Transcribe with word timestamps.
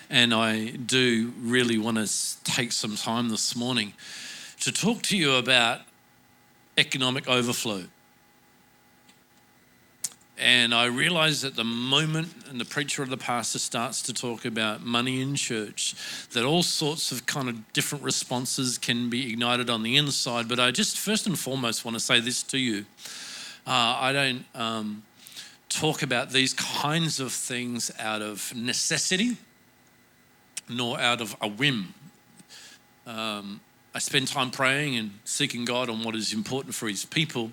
And 0.10 0.34
I 0.34 0.71
do 0.71 1.32
really 1.39 1.78
want 1.78 1.98
to 1.98 2.10
take 2.46 2.71
some 2.71 2.96
time 2.96 3.30
this 3.30 3.55
morning 3.55 3.93
to 4.61 4.71
talk 4.71 5.04
to 5.04 5.16
you 5.16 5.36
about 5.36 5.82
economic 6.80 7.30
overflow. 7.30 7.84
And 10.38 10.73
I 10.73 10.86
realize 10.86 11.41
that 11.43 11.55
the 11.55 11.63
moment 11.63 12.29
and 12.50 12.59
the 12.59 12.65
preacher 12.65 13.04
or 13.04 13.05
the 13.05 13.18
pastor 13.18 13.59
starts 13.59 14.02
to 14.04 14.13
talk 14.13 14.45
about 14.45 14.83
money 14.83 15.21
in 15.21 15.36
church, 15.36 15.93
that 16.32 16.43
all 16.43 16.64
sorts 16.64 17.11
of 17.11 17.28
kind 17.28 17.50
of 17.50 17.71
different 17.74 18.04
responses 18.04 18.79
can 18.79 19.10
be 19.10 19.32
ignited 19.32 19.69
on 19.69 19.83
the 19.83 19.96
inside. 19.96 20.47
But 20.47 20.60
I 20.60 20.71
just 20.71 20.97
first 20.97 21.27
and 21.27 21.38
foremost 21.38 21.86
want 21.86 21.96
to 21.96 22.00
say 22.00 22.19
this 22.19 22.41
to 22.43 22.57
you. 22.57 22.86
Uh, 23.68 23.96
I 24.00 24.11
don't 24.11 24.46
um, 24.55 25.04
talk 25.69 26.01
about 26.01 26.32
these 26.32 26.54
kinds 26.54 27.19
of 27.19 27.32
things 27.32 27.91
out 28.00 28.21
of 28.21 28.54
necessity, 28.55 29.38
nor 30.68 31.00
out 31.00 31.21
of 31.21 31.36
a 31.41 31.47
whim. 31.47 31.93
Um, 33.05 33.61
I 33.94 34.00
spend 34.00 34.27
time 34.27 34.50
praying 34.50 34.97
and 34.97 35.11
seeking 35.25 35.66
God 35.66 35.89
on 35.89 36.03
what 36.03 36.16
is 36.16 36.33
important 36.33 36.73
for 36.73 36.88
His 36.88 37.05
people. 37.05 37.52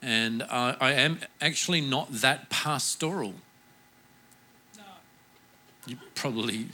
And 0.00 0.42
uh, 0.42 0.76
I 0.80 0.92
am 0.92 1.20
actually 1.40 1.80
not 1.80 2.12
that 2.12 2.50
pastoral. 2.50 3.34
You 5.86 5.96
probably, 6.14 6.66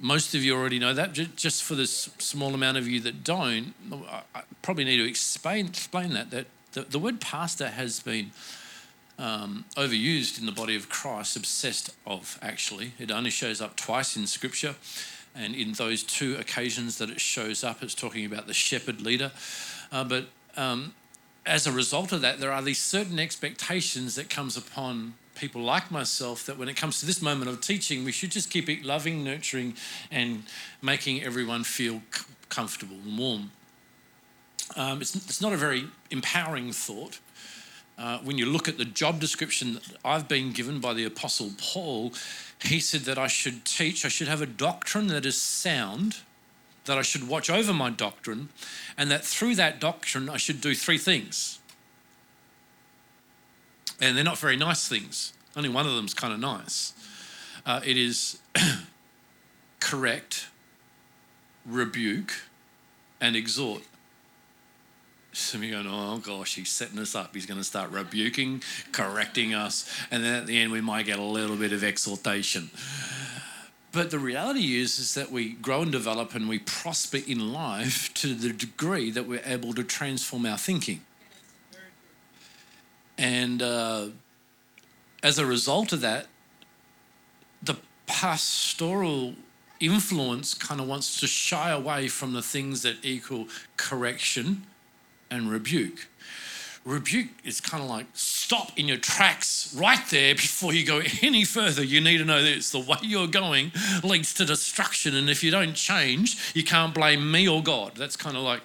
most 0.00 0.34
of 0.34 0.42
you 0.42 0.56
already 0.56 0.78
know 0.78 0.94
that. 0.94 1.12
Just 1.12 1.62
for 1.62 1.74
this 1.74 2.10
small 2.18 2.54
amount 2.54 2.78
of 2.78 2.88
you 2.88 3.00
that 3.00 3.22
don't, 3.22 3.74
I 4.34 4.42
probably 4.62 4.84
need 4.84 4.96
to 4.96 5.08
explain, 5.08 5.66
explain 5.66 6.14
that. 6.14 6.30
That 6.30 6.46
the, 6.72 6.82
the 6.82 6.98
word 6.98 7.20
pastor 7.20 7.68
has 7.68 8.00
been 8.00 8.32
um, 9.18 9.66
overused 9.76 10.40
in 10.40 10.46
the 10.46 10.52
body 10.52 10.74
of 10.74 10.88
Christ, 10.88 11.36
obsessed 11.36 11.94
of 12.06 12.38
actually. 12.40 12.92
It 12.98 13.10
only 13.10 13.30
shows 13.30 13.60
up 13.60 13.76
twice 13.76 14.16
in 14.16 14.26
Scripture. 14.26 14.74
And 15.34 15.54
in 15.54 15.74
those 15.74 16.02
two 16.02 16.36
occasions 16.36 16.98
that 16.98 17.08
it 17.08 17.20
shows 17.20 17.62
up, 17.62 17.82
it's 17.82 17.94
talking 17.94 18.24
about 18.24 18.46
the 18.46 18.54
shepherd 18.54 19.00
leader. 19.00 19.30
Uh, 19.92 20.04
but 20.04 20.26
um, 20.56 20.94
as 21.50 21.66
a 21.66 21.72
result 21.72 22.12
of 22.12 22.20
that, 22.20 22.38
there 22.38 22.52
are 22.52 22.62
these 22.62 22.80
certain 22.80 23.18
expectations 23.18 24.14
that 24.14 24.30
comes 24.30 24.56
upon 24.56 25.14
people 25.34 25.62
like 25.62 25.90
myself 25.90 26.46
that 26.46 26.56
when 26.56 26.68
it 26.68 26.76
comes 26.76 27.00
to 27.00 27.06
this 27.06 27.20
moment 27.20 27.50
of 27.50 27.60
teaching, 27.60 28.04
we 28.04 28.12
should 28.12 28.30
just 28.30 28.50
keep 28.50 28.68
it 28.68 28.84
loving, 28.84 29.24
nurturing, 29.24 29.74
and 30.12 30.44
making 30.80 31.22
everyone 31.24 31.64
feel 31.64 32.02
comfortable 32.48 32.96
and 33.04 33.18
warm. 33.18 33.50
Um, 34.76 35.00
it's, 35.00 35.16
it's 35.16 35.40
not 35.40 35.52
a 35.52 35.56
very 35.56 35.86
empowering 36.12 36.70
thought. 36.72 37.18
Uh, 37.98 38.18
when 38.18 38.38
you 38.38 38.46
look 38.46 38.68
at 38.68 38.78
the 38.78 38.84
job 38.84 39.18
description 39.18 39.74
that 39.74 39.82
I've 40.04 40.28
been 40.28 40.52
given 40.52 40.78
by 40.78 40.94
the 40.94 41.04
Apostle 41.04 41.50
Paul, 41.58 42.12
he 42.62 42.78
said 42.78 43.02
that 43.02 43.18
I 43.18 43.26
should 43.26 43.64
teach, 43.64 44.04
I 44.04 44.08
should 44.08 44.28
have 44.28 44.40
a 44.40 44.46
doctrine 44.46 45.08
that 45.08 45.26
is 45.26 45.40
sound, 45.40 46.18
that 46.90 46.98
I 46.98 47.02
should 47.02 47.28
watch 47.28 47.48
over 47.48 47.72
my 47.72 47.88
doctrine, 47.88 48.48
and 48.98 49.12
that 49.12 49.24
through 49.24 49.54
that 49.54 49.78
doctrine 49.78 50.28
I 50.28 50.38
should 50.38 50.60
do 50.60 50.74
three 50.74 50.98
things. 50.98 51.60
And 54.00 54.16
they're 54.16 54.24
not 54.24 54.38
very 54.38 54.56
nice 54.56 54.88
things. 54.88 55.32
Only 55.54 55.68
one 55.68 55.86
of 55.86 55.94
them's 55.94 56.14
kind 56.14 56.34
of 56.34 56.40
nice. 56.40 56.92
Uh, 57.64 57.80
it 57.86 57.96
is 57.96 58.40
correct, 59.80 60.48
rebuke, 61.64 62.32
and 63.20 63.36
exhort. 63.36 63.82
Some 65.32 65.62
of 65.62 65.70
going, 65.70 65.86
oh 65.88 66.18
gosh, 66.18 66.56
he's 66.56 66.70
setting 66.70 66.98
us 66.98 67.14
up. 67.14 67.36
He's 67.36 67.46
going 67.46 67.60
to 67.60 67.64
start 67.64 67.92
rebuking, 67.92 68.64
correcting 68.90 69.54
us, 69.54 69.88
and 70.10 70.24
then 70.24 70.34
at 70.34 70.48
the 70.48 70.58
end 70.58 70.72
we 70.72 70.80
might 70.80 71.06
get 71.06 71.20
a 71.20 71.22
little 71.22 71.54
bit 71.54 71.72
of 71.72 71.84
exhortation. 71.84 72.68
But 73.92 74.10
the 74.10 74.18
reality 74.18 74.78
is, 74.78 74.98
is 74.98 75.14
that 75.14 75.32
we 75.32 75.52
grow 75.54 75.82
and 75.82 75.90
develop 75.90 76.34
and 76.34 76.48
we 76.48 76.60
prosper 76.60 77.18
in 77.26 77.52
life 77.52 78.14
to 78.14 78.34
the 78.34 78.52
degree 78.52 79.10
that 79.10 79.26
we're 79.26 79.42
able 79.44 79.74
to 79.74 79.82
transform 79.82 80.46
our 80.46 80.58
thinking. 80.58 81.00
And 83.18 83.60
uh, 83.60 84.08
as 85.22 85.38
a 85.38 85.44
result 85.44 85.92
of 85.92 86.00
that, 86.02 86.26
the 87.62 87.76
pastoral 88.06 89.34
influence 89.80 90.54
kind 90.54 90.80
of 90.80 90.86
wants 90.86 91.18
to 91.20 91.26
shy 91.26 91.70
away 91.70 92.06
from 92.08 92.32
the 92.32 92.42
things 92.42 92.82
that 92.82 92.96
equal 93.02 93.48
correction 93.76 94.66
and 95.30 95.50
rebuke 95.50 96.06
rebuke 96.84 97.28
is 97.44 97.60
kind 97.60 97.82
of 97.82 97.90
like 97.90 98.06
stop 98.14 98.78
in 98.78 98.88
your 98.88 98.96
tracks 98.96 99.74
right 99.78 100.04
there 100.10 100.34
before 100.34 100.72
you 100.72 100.84
go 100.84 101.02
any 101.22 101.44
further. 101.44 101.84
You 101.84 102.00
need 102.00 102.18
to 102.18 102.24
know 102.24 102.42
that 102.42 102.52
it's 102.52 102.70
the 102.70 102.80
way 102.80 102.96
you're 103.02 103.26
going 103.26 103.72
leads 104.02 104.34
to 104.34 104.44
destruction. 104.44 105.14
And 105.14 105.28
if 105.28 105.44
you 105.44 105.50
don't 105.50 105.74
change, 105.74 106.52
you 106.54 106.64
can't 106.64 106.94
blame 106.94 107.30
me 107.30 107.48
or 107.48 107.62
God. 107.62 107.96
That's 107.96 108.16
kind 108.16 108.36
of 108.36 108.42
like 108.42 108.62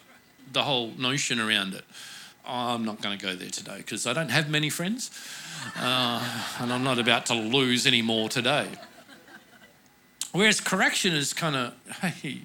the 0.52 0.64
whole 0.64 0.92
notion 0.98 1.40
around 1.40 1.74
it. 1.74 1.84
I'm 2.48 2.86
not 2.86 3.02
going 3.02 3.18
to 3.18 3.26
go 3.26 3.36
there 3.36 3.50
today 3.50 3.78
because 3.78 4.06
I 4.06 4.14
don't 4.14 4.30
have 4.30 4.50
many 4.50 4.70
friends 4.70 5.10
uh, 5.78 6.22
and 6.60 6.72
I'm 6.72 6.84
not 6.84 7.00
about 7.00 7.26
to 7.28 7.34
lose 7.34 7.88
any 7.88 8.02
more 8.02 8.30
today. 8.30 8.68
Whereas 10.32 10.60
correction 10.60 11.14
is 11.14 11.34
kind 11.34 11.56
of, 11.56 11.74
hey, 12.02 12.42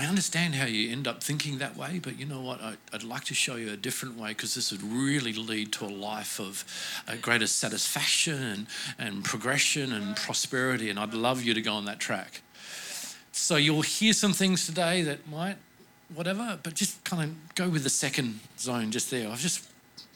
I 0.00 0.06
understand 0.06 0.54
how 0.54 0.64
you 0.64 0.90
end 0.90 1.06
up 1.06 1.22
thinking 1.22 1.58
that 1.58 1.76
way, 1.76 2.00
but 2.02 2.18
you 2.18 2.24
know 2.24 2.40
what? 2.40 2.62
I, 2.62 2.76
would 2.92 3.04
like 3.04 3.24
to 3.24 3.34
show 3.34 3.56
you 3.56 3.70
a 3.70 3.76
different 3.76 4.16
way 4.16 4.28
because 4.28 4.54
this 4.54 4.72
would 4.72 4.82
really 4.82 5.34
lead 5.34 5.72
to 5.72 5.84
a 5.84 5.92
life 5.92 6.40
of 6.40 6.64
a 7.06 7.18
greater 7.18 7.46
satisfaction 7.46 8.42
and, 8.42 8.66
and 8.98 9.24
progression 9.24 9.92
and 9.92 10.16
prosperity. 10.16 10.88
And 10.88 10.98
I'd 10.98 11.12
love 11.12 11.42
you 11.42 11.52
to 11.52 11.60
go 11.60 11.74
on 11.74 11.84
that 11.84 12.00
track. 12.00 12.40
So 13.32 13.56
you'll 13.56 13.82
hear 13.82 14.14
some 14.14 14.32
things 14.32 14.64
today 14.64 15.02
that 15.02 15.28
might, 15.28 15.56
whatever, 16.14 16.58
but 16.62 16.72
just 16.72 17.04
kind 17.04 17.22
of 17.22 17.54
go 17.54 17.68
with 17.68 17.82
the 17.82 17.90
second 17.90 18.40
zone 18.58 18.90
just 18.92 19.10
there. 19.10 19.28
I 19.28 19.36
just 19.36 19.68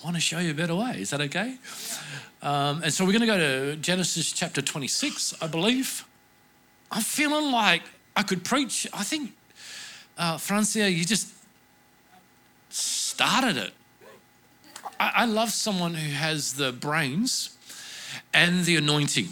want 0.03 0.17
to 0.17 0.23
show 0.23 0.39
you 0.39 0.53
a 0.53 0.55
better 0.55 0.75
way. 0.75 0.97
Is 0.99 1.11
that 1.11 1.21
okay? 1.21 1.59
Um, 2.41 2.83
and 2.83 2.91
so 2.91 3.05
we're 3.05 3.13
going 3.13 3.21
to 3.21 3.27
go 3.27 3.39
to 3.39 3.77
Genesis 3.77 4.33
chapter 4.33 4.63
26, 4.63 5.35
I 5.43 5.47
believe. 5.47 6.07
I'm 6.91 7.03
feeling 7.03 7.53
like 7.53 7.83
I 8.17 8.23
could 8.23 8.45
preach, 8.45 8.87
I 8.95 9.03
think 9.03 9.33
uh, 10.19 10.39
Francia, 10.39 10.91
you 10.91 11.05
just 11.05 11.33
started 12.71 13.57
it. 13.57 13.73
I, 14.99 15.13
I 15.17 15.25
love 15.25 15.51
someone 15.51 15.95
who 15.95 16.13
has 16.13 16.55
the 16.55 16.73
brains 16.73 17.57
and 18.33 18.65
the 18.65 18.77
anointing 18.77 19.29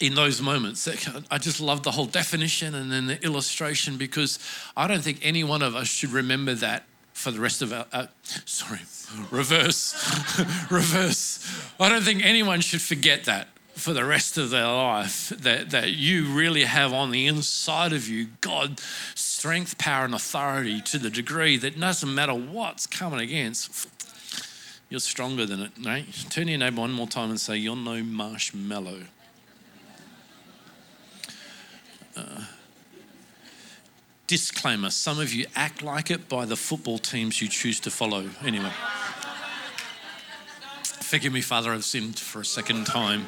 in 0.00 0.14
those 0.14 0.42
moments. 0.42 0.86
I 1.30 1.38
just 1.38 1.60
love 1.60 1.82
the 1.82 1.90
whole 1.90 2.06
definition 2.06 2.74
and 2.74 2.92
then 2.92 3.06
the 3.06 3.22
illustration 3.24 3.96
because 3.96 4.38
I 4.76 4.86
don't 4.86 5.02
think 5.02 5.20
any 5.22 5.44
one 5.44 5.62
of 5.62 5.74
us 5.74 5.88
should 5.88 6.12
remember 6.12 6.54
that 6.54 6.84
for 7.12 7.30
the 7.30 7.40
rest 7.40 7.62
of 7.62 7.72
our. 7.72 7.86
Uh, 7.92 8.06
sorry, 8.44 8.80
reverse, 9.30 9.94
reverse. 10.70 11.70
I 11.80 11.88
don't 11.88 12.02
think 12.02 12.24
anyone 12.24 12.60
should 12.60 12.82
forget 12.82 13.24
that 13.24 13.48
for 13.76 13.92
the 13.92 14.04
rest 14.04 14.38
of 14.38 14.48
their 14.50 14.66
life 14.66 15.28
that, 15.28 15.70
that 15.70 15.92
you 15.92 16.24
really 16.24 16.64
have 16.64 16.94
on 16.94 17.10
the 17.10 17.26
inside 17.26 17.92
of 17.92 18.08
you 18.08 18.28
God 18.40 18.80
strength, 19.14 19.76
power, 19.76 20.06
and 20.06 20.14
authority 20.14 20.80
to 20.80 20.98
the 20.98 21.10
degree 21.10 21.58
that 21.58 21.78
doesn't 21.78 22.12
matter 22.12 22.32
what's 22.32 22.86
coming 22.86 23.20
against, 23.20 23.86
you're 24.88 24.98
stronger 24.98 25.44
than 25.44 25.60
it, 25.60 25.72
right? 25.84 26.06
Turn 26.30 26.46
to 26.46 26.52
your 26.52 26.58
neighbor 26.58 26.80
one 26.80 26.92
more 26.92 27.06
time 27.06 27.28
and 27.28 27.38
say, 27.38 27.56
You're 27.56 27.76
no 27.76 28.02
marshmallow. 28.02 29.02
Uh, 32.16 32.44
disclaimer 34.26 34.88
some 34.88 35.20
of 35.20 35.34
you 35.34 35.44
act 35.54 35.82
like 35.82 36.10
it 36.10 36.30
by 36.30 36.46
the 36.46 36.56
football 36.56 36.96
teams 36.96 37.42
you 37.42 37.48
choose 37.48 37.78
to 37.80 37.90
follow. 37.90 38.30
Anyway. 38.42 38.72
Forgive 41.06 41.32
me, 41.32 41.40
Father, 41.40 41.72
I've 41.72 41.84
sinned 41.84 42.18
for 42.18 42.40
a 42.40 42.44
second 42.44 42.84
time 42.84 43.26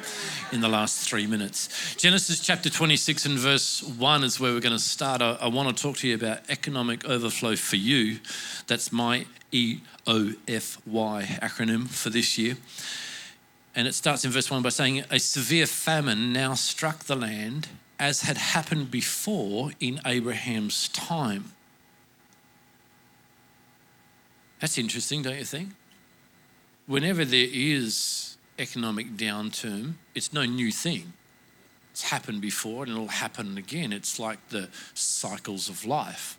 in 0.51 0.59
the 0.59 0.67
last 0.67 1.07
three 1.07 1.25
minutes. 1.25 1.95
Genesis 1.95 2.41
chapter 2.41 2.69
26 2.69 3.25
and 3.25 3.39
verse 3.39 3.81
1 3.81 4.25
is 4.25 4.37
where 4.37 4.51
we're 4.51 4.59
going 4.59 4.75
to 4.75 4.83
start. 4.83 5.21
I, 5.21 5.37
I 5.39 5.47
want 5.47 5.75
to 5.75 5.81
talk 5.81 5.95
to 5.99 6.07
you 6.09 6.13
about 6.13 6.39
economic 6.49 7.05
overflow 7.05 7.55
for 7.55 7.77
you. 7.77 8.19
That's 8.67 8.91
my 8.91 9.27
E 9.53 9.79
O 10.05 10.33
F 10.45 10.77
Y 10.85 11.39
acronym 11.41 11.87
for 11.87 12.09
this 12.09 12.37
year. 12.37 12.57
And 13.73 13.87
it 13.87 13.95
starts 13.95 14.25
in 14.25 14.31
verse 14.31 14.51
1 14.51 14.61
by 14.61 14.69
saying, 14.69 15.05
A 15.09 15.17
severe 15.17 15.65
famine 15.65 16.33
now 16.33 16.55
struck 16.55 17.05
the 17.05 17.15
land 17.15 17.69
as 17.97 18.23
had 18.23 18.35
happened 18.35 18.91
before 18.91 19.71
in 19.79 20.01
Abraham's 20.05 20.89
time. 20.89 21.53
That's 24.59 24.77
interesting, 24.77 25.21
don't 25.21 25.37
you 25.37 25.45
think? 25.45 25.69
Whenever 26.89 27.23
there 27.23 27.47
is 27.51 28.35
economic 28.57 29.15
downturn, 29.15 29.93
it's 30.15 30.33
no 30.33 30.43
new 30.43 30.71
thing. 30.71 31.13
It's 31.91 32.09
happened 32.09 32.41
before 32.41 32.83
and 32.83 32.93
it'll 32.93 33.07
happen 33.07 33.59
again. 33.59 33.93
It's 33.93 34.19
like 34.19 34.49
the 34.49 34.69
cycles 34.95 35.69
of 35.69 35.85
life. 35.85 36.35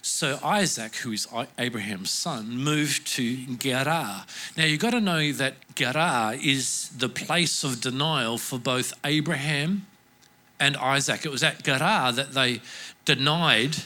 So 0.00 0.38
Isaac, 0.42 0.96
who 0.96 1.12
is 1.12 1.28
Abraham's 1.58 2.10
son, 2.10 2.56
moved 2.56 3.06
to 3.08 3.36
Gerar. 3.56 4.24
Now 4.56 4.64
you've 4.64 4.80
got 4.80 4.90
to 4.90 5.02
know 5.02 5.32
that 5.32 5.54
Gerar 5.74 6.34
is 6.34 6.88
the 6.96 7.10
place 7.10 7.62
of 7.62 7.82
denial 7.82 8.38
for 8.38 8.58
both 8.58 8.94
Abraham 9.04 9.86
and 10.58 10.78
Isaac. 10.78 11.26
It 11.26 11.30
was 11.30 11.42
at 11.42 11.62
Gerar 11.62 12.10
that 12.12 12.32
they 12.32 12.62
denied 13.04 13.76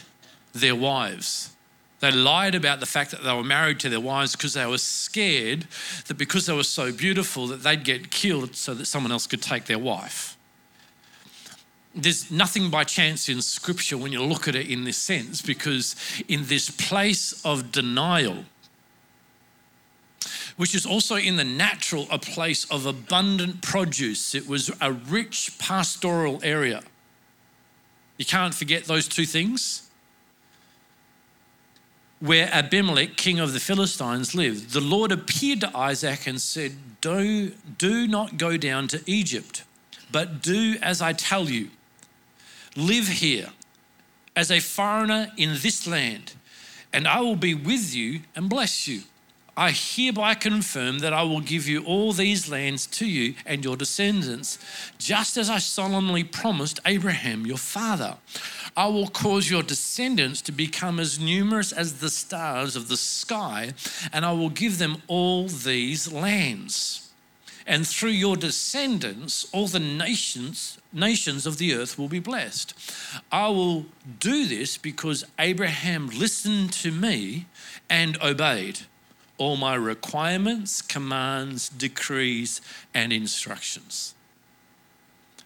their 0.53 0.75
wives. 0.75 1.51
They 1.99 2.11
lied 2.11 2.55
about 2.55 2.79
the 2.79 2.85
fact 2.85 3.11
that 3.11 3.23
they 3.23 3.33
were 3.33 3.43
married 3.43 3.79
to 3.81 3.89
their 3.89 3.99
wives 3.99 4.35
because 4.35 4.53
they 4.53 4.65
were 4.65 4.77
scared 4.77 5.67
that 6.07 6.17
because 6.17 6.45
they 6.45 6.53
were 6.53 6.63
so 6.63 6.91
beautiful 6.91 7.47
that 7.47 7.63
they'd 7.63 7.83
get 7.83 8.09
killed 8.09 8.55
so 8.55 8.73
that 8.73 8.85
someone 8.85 9.11
else 9.11 9.27
could 9.27 9.41
take 9.41 9.65
their 9.65 9.79
wife. 9.79 10.37
There's 11.93 12.31
nothing 12.31 12.69
by 12.69 12.85
chance 12.85 13.27
in 13.27 13.41
scripture 13.41 13.97
when 13.97 14.13
you 14.13 14.23
look 14.23 14.47
at 14.47 14.55
it 14.55 14.69
in 14.69 14.85
this 14.85 14.97
sense 14.97 15.41
because 15.41 15.95
in 16.27 16.45
this 16.45 16.69
place 16.69 17.43
of 17.43 17.71
denial, 17.71 18.45
which 20.55 20.73
is 20.73 20.85
also 20.85 21.15
in 21.15 21.35
the 21.35 21.43
natural 21.43 22.07
a 22.09 22.19
place 22.19 22.65
of 22.71 22.85
abundant 22.85 23.61
produce. 23.61 24.33
It 24.35 24.47
was 24.47 24.71
a 24.79 24.93
rich 24.93 25.57
pastoral 25.59 26.39
area. 26.43 26.83
You 28.17 28.25
can't 28.25 28.53
forget 28.53 28.85
those 28.85 29.07
two 29.07 29.25
things. 29.25 29.88
Where 32.19 32.49
Abimelech, 32.51 33.15
king 33.15 33.39
of 33.39 33.53
the 33.53 33.59
Philistines, 33.59 34.35
lived, 34.35 34.71
the 34.71 34.81
Lord 34.81 35.11
appeared 35.11 35.61
to 35.61 35.77
Isaac 35.77 36.27
and 36.27 36.41
said, 36.41 36.73
Do, 36.99 37.51
do 37.77 38.07
not 38.07 38.37
go 38.37 38.57
down 38.57 38.89
to 38.89 39.01
Egypt, 39.05 39.63
but 40.11 40.41
do 40.41 40.75
as 40.81 41.01
I 41.01 41.13
tell 41.13 41.49
you. 41.49 41.69
Live 42.75 43.07
here 43.07 43.49
as 44.35 44.51
a 44.51 44.59
foreigner 44.59 45.31
in 45.37 45.51
this 45.61 45.87
land, 45.87 46.33
and 46.91 47.07
I 47.07 47.21
will 47.21 47.35
be 47.37 47.53
with 47.53 47.95
you 47.95 48.21
and 48.35 48.49
bless 48.49 48.87
you. 48.87 49.03
I 49.59 49.71
hereby 49.71 50.35
confirm 50.35 50.99
that 50.99 51.11
I 51.11 51.23
will 51.23 51.41
give 51.41 51.67
you 51.67 51.83
all 51.83 52.13
these 52.13 52.47
lands 52.47 52.87
to 52.87 53.05
you 53.05 53.33
and 53.45 53.61
your 53.61 53.75
descendants, 53.75 54.57
just 54.97 55.35
as 55.35 55.49
I 55.49 55.57
solemnly 55.59 56.23
promised 56.23 56.79
Abraham, 56.85 57.45
your 57.45 57.57
father. 57.57 58.15
I 58.77 58.87
will 58.87 59.09
cause 59.09 59.49
your 59.51 59.61
descendants 59.61 60.41
to 60.43 60.53
become 60.53 60.97
as 60.97 61.19
numerous 61.19 61.73
as 61.73 61.99
the 61.99 62.09
stars 62.09 62.77
of 62.77 62.87
the 62.87 62.95
sky, 62.95 63.73
and 64.13 64.23
I 64.23 64.31
will 64.31 64.49
give 64.49 64.77
them 64.77 65.01
all 65.07 65.49
these 65.49 66.09
lands. 66.09 67.11
And 67.67 67.85
through 67.85 68.11
your 68.11 68.37
descendants, 68.37 69.45
all 69.51 69.67
the 69.67 69.77
nations, 69.81 70.77
nations 70.93 71.45
of 71.45 71.57
the 71.57 71.75
earth 71.75 71.99
will 71.99 72.07
be 72.07 72.19
blessed. 72.19 72.73
I 73.29 73.49
will 73.49 73.87
do 74.21 74.45
this 74.45 74.77
because 74.77 75.25
Abraham 75.37 76.07
listened 76.07 76.71
to 76.73 76.91
me 76.91 77.47
and 77.89 78.17
obeyed 78.23 78.79
all 79.39 79.55
my 79.55 79.73
requirements, 79.73 80.81
commands, 80.81 81.69
decrees, 81.69 82.61
and 82.93 83.11
instructions. 83.11 84.13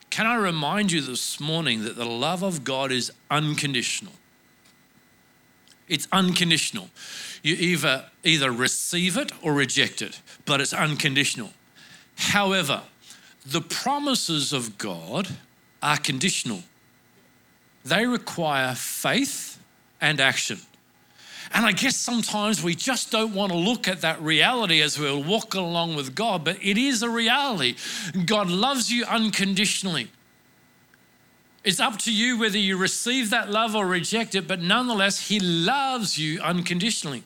Can 0.10 0.28
I 0.28 0.36
remind 0.36 0.92
you 0.92 1.00
this 1.00 1.40
morning 1.40 1.84
that 1.84 1.95
the 1.95 2.06
love 2.06 2.44
of 2.44 2.63
God 2.63 2.92
is 2.92 3.12
unconditional? 3.31 4.13
It's 5.88 6.07
unconditional. 6.12 6.90
You 7.44 7.56
either, 7.56 8.06
either 8.24 8.51
receive 8.51 9.18
it 9.18 9.31
or 9.42 9.54
reject 9.54 10.01
it, 10.01 10.22
but 10.45 10.60
it's 10.60 10.74
unconditional. 10.74 11.51
However, 12.16 12.81
the 13.45 13.62
promises 13.62 14.54
of 14.54 14.78
God 14.78 15.28
are 15.81 15.98
conditional, 15.98 16.63
they 17.84 18.06
require 18.06 18.74
faith 18.74 19.60
and 20.00 20.19
action. 20.19 20.60
And 21.53 21.67
I 21.67 21.71
guess 21.71 21.95
sometimes 21.95 22.63
we 22.63 22.73
just 22.73 23.11
don't 23.11 23.35
want 23.35 23.51
to 23.51 23.57
look 23.57 23.88
at 23.88 24.01
that 24.01 24.19
reality 24.19 24.81
as 24.81 25.00
we're 25.00 25.15
walking 25.15 25.61
along 25.61 25.95
with 25.95 26.15
God, 26.15 26.44
but 26.44 26.57
it 26.63 26.79
is 26.79 27.03
a 27.03 27.09
reality. 27.09 27.75
God 28.25 28.50
loves 28.50 28.91
you 28.91 29.05
unconditionally. 29.05 30.09
It's 31.63 31.79
up 31.79 32.00
to 32.00 32.13
you 32.13 32.39
whether 32.39 32.57
you 32.57 32.75
receive 32.75 33.29
that 33.29 33.51
love 33.51 33.75
or 33.75 33.85
reject 33.85 34.33
it, 34.33 34.47
but 34.47 34.61
nonetheless, 34.61 35.27
He 35.27 35.39
loves 35.39 36.17
you 36.17 36.41
unconditionally. 36.41 37.23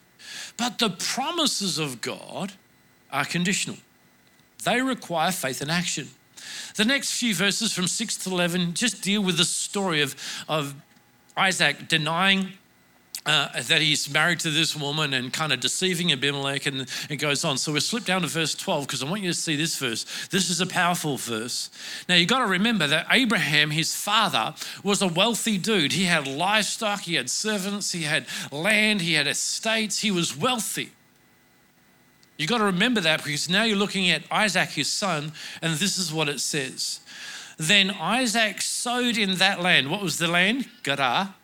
But 0.58 0.78
the 0.78 0.90
promises 0.90 1.78
of 1.78 2.02
God 2.02 2.52
are 3.10 3.24
conditional, 3.24 3.78
they 4.64 4.82
require 4.82 5.32
faith 5.32 5.62
and 5.62 5.70
action. 5.70 6.08
The 6.76 6.84
next 6.84 7.18
few 7.18 7.34
verses 7.34 7.72
from 7.72 7.86
6 7.88 8.16
to 8.18 8.30
11 8.30 8.74
just 8.74 9.02
deal 9.02 9.22
with 9.22 9.38
the 9.38 9.44
story 9.44 10.02
of, 10.02 10.14
of 10.48 10.74
Isaac 11.36 11.88
denying 11.88 12.52
uh, 13.28 13.60
that 13.60 13.82
he's 13.82 14.10
married 14.10 14.40
to 14.40 14.50
this 14.50 14.74
woman 14.74 15.12
and 15.12 15.30
kind 15.30 15.52
of 15.52 15.60
deceiving 15.60 16.10
Abimelech, 16.10 16.64
and 16.64 16.88
it 17.10 17.16
goes 17.16 17.44
on. 17.44 17.58
So 17.58 17.72
we 17.72 17.80
slip 17.80 18.06
down 18.06 18.22
to 18.22 18.26
verse 18.26 18.54
12 18.54 18.86
because 18.86 19.02
I 19.02 19.06
want 19.06 19.20
you 19.20 19.28
to 19.28 19.38
see 19.38 19.54
this 19.54 19.76
verse. 19.76 20.06
This 20.28 20.48
is 20.48 20.62
a 20.62 20.66
powerful 20.66 21.18
verse. 21.18 21.68
Now 22.08 22.14
you've 22.14 22.30
got 22.30 22.38
to 22.38 22.46
remember 22.46 22.86
that 22.86 23.06
Abraham, 23.10 23.70
his 23.70 23.94
father, 23.94 24.54
was 24.82 25.02
a 25.02 25.08
wealthy 25.08 25.58
dude. 25.58 25.92
He 25.92 26.04
had 26.04 26.26
livestock, 26.26 27.02
he 27.02 27.16
had 27.16 27.28
servants, 27.28 27.92
he 27.92 28.04
had 28.04 28.24
land, 28.50 29.02
he 29.02 29.12
had 29.12 29.26
estates, 29.26 29.98
he 29.98 30.10
was 30.10 30.34
wealthy. 30.34 30.92
You've 32.38 32.48
got 32.48 32.58
to 32.58 32.64
remember 32.64 33.02
that 33.02 33.22
because 33.22 33.50
now 33.50 33.64
you're 33.64 33.76
looking 33.76 34.08
at 34.08 34.22
Isaac, 34.30 34.70
his 34.70 34.88
son, 34.88 35.32
and 35.60 35.74
this 35.74 35.98
is 35.98 36.14
what 36.14 36.30
it 36.30 36.40
says. 36.40 37.00
Then 37.58 37.90
Isaac 37.90 38.62
sowed 38.62 39.18
in 39.18 39.34
that 39.34 39.60
land. 39.60 39.90
What 39.90 40.00
was 40.00 40.16
the 40.16 40.28
land? 40.28 40.66
Gerar 40.82 41.34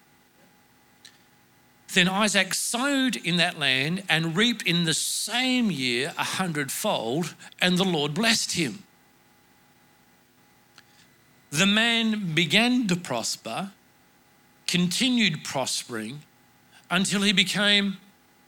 then 1.95 2.09
Isaac 2.09 2.55
sowed 2.55 3.17
in 3.17 3.37
that 3.39 3.59
land 3.59 4.03
and 4.09 4.37
reaped 4.37 4.63
in 4.63 4.85
the 4.85 4.95
same 4.95 5.71
year 5.71 6.13
a 6.19 6.25
hundredfold, 6.25 7.35
and 7.61 7.79
the 7.79 7.85
Lord 7.85 8.15
blessed 8.15 8.53
him. 8.53 8.83
The 11.51 11.67
man 11.67 12.35
began 12.35 12.87
to 12.89 12.97
prosper, 12.97 13.71
continued 14.67 15.45
prospering 15.45 16.23
until 16.91 17.23
he 17.23 17.33
became 17.33 17.99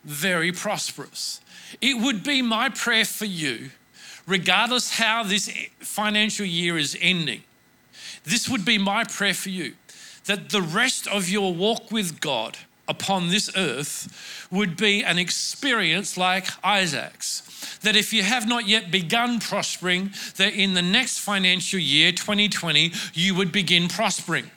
very 0.05 0.53
prosperous. 0.53 1.41
It 1.81 2.01
would 2.01 2.23
be 2.23 2.43
my 2.43 2.69
prayer 2.69 3.05
for 3.05 3.25
you, 3.25 3.71
regardless 4.27 4.99
how 4.99 5.23
this 5.23 5.51
financial 5.81 6.47
year 6.47 6.77
is 6.79 6.97
ending, 7.01 7.43
this 8.25 8.49
would 8.49 8.65
be 8.65 8.79
my 8.79 9.05
prayer 9.05 9.35
for 9.35 9.51
you 9.51 9.75
that 10.25 10.51
the 10.51 10.63
rest 10.63 11.07
of 11.07 11.29
your 11.29 11.55
walk 11.55 11.91
with 11.93 12.21
God 12.21 12.59
upon 12.89 13.29
this 13.29 13.51
earth 13.57 14.47
would 14.51 14.77
be 14.77 15.03
an 15.03 15.19
experience 15.19 16.17
like 16.17 16.47
Isaac's. 16.65 17.43
That 17.83 17.97
if 17.97 18.13
you 18.13 18.23
have 18.23 18.49
not 18.49 18.69
yet 18.69 18.91
begun 18.91 19.41
prospering, 19.41 20.13
that 20.37 20.53
in 20.53 20.75
the 20.75 20.83
next 20.83 21.19
financial 21.19 21.81
year, 21.81 22.13
2020, 22.13 22.93
you 23.15 23.35
would 23.35 23.53
begin 23.53 23.89
prospering. 23.89 24.51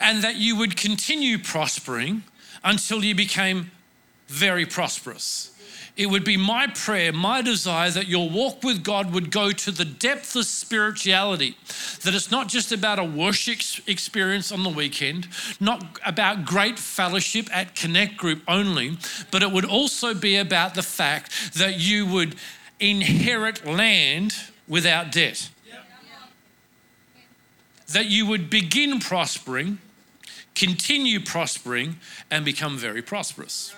And 0.00 0.22
that 0.22 0.36
you 0.36 0.56
would 0.56 0.76
continue 0.76 1.38
prospering 1.38 2.22
until 2.62 3.02
you 3.02 3.14
became 3.14 3.70
very 4.28 4.66
prosperous. 4.66 5.55
It 5.96 6.10
would 6.10 6.24
be 6.24 6.36
my 6.36 6.66
prayer, 6.66 7.10
my 7.10 7.40
desire 7.40 7.90
that 7.90 8.06
your 8.06 8.28
walk 8.28 8.62
with 8.62 8.84
God 8.84 9.14
would 9.14 9.30
go 9.30 9.50
to 9.50 9.70
the 9.70 9.86
depth 9.86 10.36
of 10.36 10.44
spirituality. 10.44 11.56
That 12.02 12.14
it's 12.14 12.30
not 12.30 12.48
just 12.48 12.70
about 12.70 12.98
a 12.98 13.04
worship 13.04 13.60
experience 13.88 14.52
on 14.52 14.62
the 14.62 14.68
weekend, 14.68 15.26
not 15.58 15.98
about 16.04 16.44
great 16.44 16.78
fellowship 16.78 17.48
at 17.50 17.74
Connect 17.74 18.18
Group 18.18 18.42
only, 18.46 18.98
but 19.30 19.42
it 19.42 19.50
would 19.50 19.64
also 19.64 20.12
be 20.12 20.36
about 20.36 20.74
the 20.74 20.82
fact 20.82 21.54
that 21.54 21.80
you 21.80 22.04
would 22.04 22.36
inherit 22.78 23.64
land 23.64 24.34
without 24.68 25.10
debt. 25.10 25.48
That 27.92 28.06
you 28.06 28.26
would 28.26 28.50
begin 28.50 29.00
prospering, 29.00 29.78
continue 30.54 31.20
prospering, 31.20 31.96
and 32.30 32.44
become 32.44 32.76
very 32.76 33.00
prosperous. 33.00 33.74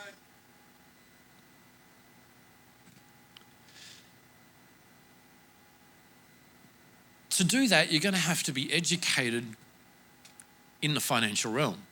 To 7.39 7.45
do 7.45 7.69
that, 7.69 7.91
you're 7.93 8.01
going 8.01 8.15
to 8.15 8.21
have 8.21 8.43
to 8.45 8.53
be 8.53 8.73
educated 8.73 9.45
in 10.83 10.95
the 10.95 11.01
financial 11.01 11.53
realm. 11.53 11.83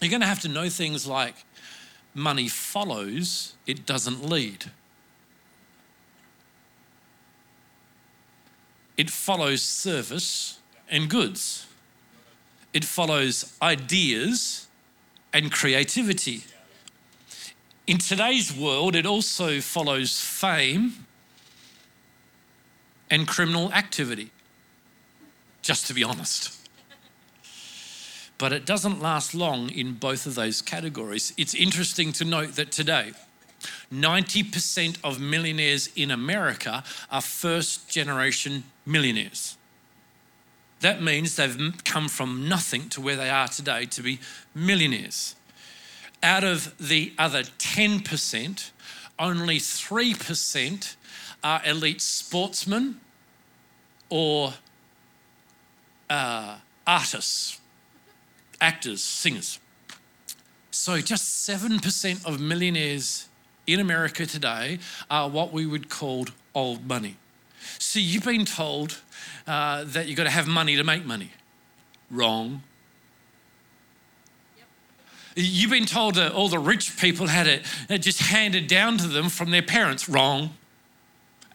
You're 0.00 0.10
going 0.10 0.20
to 0.20 0.26
have 0.26 0.40
to 0.40 0.48
know 0.48 0.68
things 0.68 1.06
like 1.06 1.36
money 2.14 2.48
follows, 2.48 3.54
it 3.66 3.86
doesn't 3.86 4.24
lead. 4.24 4.66
It 8.96 9.08
follows 9.08 9.62
service 9.62 10.58
and 10.88 11.08
goods. 11.08 11.66
It 12.72 12.84
follows 12.84 13.56
ideas 13.62 14.66
and 15.32 15.50
creativity. 15.50 16.42
In 17.86 17.98
today's 17.98 18.52
world, 18.52 18.96
it 18.96 19.06
also 19.06 19.60
follows 19.60 20.20
fame 20.20 21.03
and 23.10 23.26
criminal 23.26 23.72
activity. 23.72 24.30
just 25.62 25.86
to 25.86 25.94
be 25.94 26.04
honest. 26.04 26.54
But 28.36 28.52
it 28.52 28.66
doesn't 28.66 29.00
last 29.00 29.34
long 29.34 29.70
in 29.70 29.94
both 29.94 30.26
of 30.26 30.34
those 30.34 30.60
categories. 30.60 31.32
It's 31.38 31.54
interesting 31.54 32.12
to 32.12 32.24
note 32.24 32.56
that 32.56 32.70
today, 32.70 33.12
90% 33.90 34.98
of 35.02 35.20
millionaires 35.20 35.88
in 35.96 36.10
America 36.10 36.84
are 37.10 37.22
first 37.22 37.88
generation 37.88 38.64
millionaires. 38.84 39.56
That 40.80 41.00
means 41.00 41.36
they've 41.36 41.72
come 41.84 42.08
from 42.08 42.46
nothing 42.46 42.90
to 42.90 43.00
where 43.00 43.16
they 43.16 43.30
are 43.30 43.48
today 43.48 43.86
to 43.86 44.02
be 44.02 44.20
millionaires. 44.54 45.34
Out 46.22 46.44
of 46.44 46.74
the 46.78 47.14
other 47.18 47.42
10%, 47.42 48.70
only 49.18 49.58
3% 49.58 50.96
are 51.42 51.62
elite 51.64 52.00
sportsmen 52.00 53.00
or 54.08 54.54
uh, 56.10 56.56
artists, 56.86 57.60
actors, 58.60 59.02
singers. 59.02 59.58
So 60.70 61.00
just 61.00 61.48
7% 61.48 62.26
of 62.26 62.40
millionaires 62.40 63.28
in 63.66 63.80
America 63.80 64.26
today 64.26 64.78
are 65.10 65.28
what 65.28 65.52
we 65.52 65.66
would 65.66 65.88
call 65.88 66.26
old 66.54 66.86
money. 66.86 67.16
See, 67.78 68.00
you've 68.00 68.24
been 68.24 68.44
told 68.44 69.00
uh, 69.46 69.84
that 69.84 70.06
you've 70.06 70.16
got 70.16 70.24
to 70.24 70.30
have 70.30 70.46
money 70.46 70.76
to 70.76 70.84
make 70.84 71.04
money. 71.04 71.30
Wrong. 72.10 72.62
You've 75.36 75.70
been 75.70 75.86
told 75.86 76.14
that 76.14 76.32
all 76.32 76.48
the 76.48 76.58
rich 76.58 76.96
people 76.96 77.26
had 77.26 77.46
it 77.46 77.98
just 77.98 78.20
handed 78.20 78.66
down 78.66 78.98
to 78.98 79.08
them 79.08 79.28
from 79.28 79.50
their 79.50 79.62
parents. 79.62 80.08
Wrong. 80.08 80.50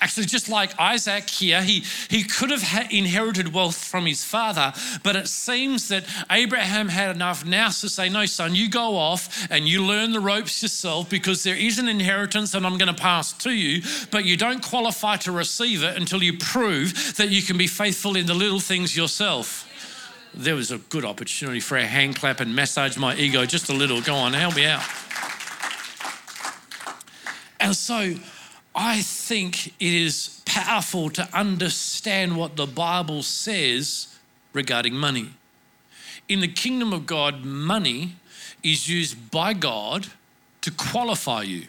Actually, 0.02 0.28
just 0.28 0.48
like 0.48 0.80
Isaac 0.80 1.30
here, 1.30 1.62
he, 1.62 1.84
he 2.10 2.24
could 2.24 2.52
have 2.52 2.64
inherited 2.90 3.54
wealth 3.54 3.84
from 3.84 4.06
his 4.06 4.24
father, 4.24 4.72
but 5.04 5.18
it 5.18 5.28
seems 5.28 5.90
that 5.90 6.06
Abraham 6.32 6.88
had 6.88 7.14
enough 7.14 7.46
now 7.46 7.68
to 7.68 7.90
say, 7.90 8.08
No, 8.08 8.26
son, 8.26 8.56
you 8.56 8.70
go 8.70 8.96
off 8.96 9.48
and 9.52 9.68
you 9.68 9.84
learn 9.84 10.14
the 10.14 10.22
ropes 10.22 10.62
yourself 10.62 11.10
because 11.10 11.44
there 11.44 11.56
is 11.56 11.80
an 11.80 11.90
inheritance 11.90 12.54
and 12.54 12.66
I'm 12.66 12.78
going 12.78 12.94
to 12.94 13.02
pass 13.02 13.34
to 13.34 13.52
you, 13.52 13.84
but 14.10 14.24
you 14.24 14.38
don't 14.38 14.64
qualify 14.64 15.18
to 15.18 15.34
receive 15.34 15.84
it 15.84 15.98
until 15.98 16.24
you 16.24 16.38
prove 16.38 17.18
that 17.18 17.30
you 17.30 17.42
can 17.42 17.58
be 17.58 17.68
faithful 17.68 18.16
in 18.16 18.26
the 18.26 18.34
little 18.34 18.62
things 18.62 18.96
yourself. 18.96 19.66
There 20.34 20.56
was 20.56 20.72
a 20.72 20.78
good 20.78 21.06
opportunity 21.06 21.60
for 21.60 21.78
a 21.78 21.86
hand 21.86 22.16
clap 22.16 22.40
and 22.40 22.56
massage 22.56 22.98
my 22.98 23.16
ego 23.16 23.46
just 23.46 23.70
a 23.70 23.74
little. 23.74 24.02
Go 24.02 24.16
on, 24.16 24.34
help 24.34 24.56
me 24.56 24.66
out. 24.66 24.84
And 27.60 27.76
so, 27.76 28.16
I 28.74 29.02
think 29.02 29.68
it 29.68 29.74
is 29.80 30.42
powerful 30.46 31.10
to 31.12 31.28
understand 31.38 32.38
what 32.38 32.56
the 32.56 32.66
Bible 32.66 33.24
says 33.24 34.18
regarding 34.54 34.94
money. 34.94 35.32
In 36.28 36.40
the 36.40 36.48
kingdom 36.48 36.94
of 36.94 37.06
God, 37.06 37.44
money 37.44 38.16
is 38.64 38.88
used 38.88 39.32
by 39.32 39.54
God 39.54 40.08
to 40.62 40.72
qualify 40.72 41.42
you 41.42 41.68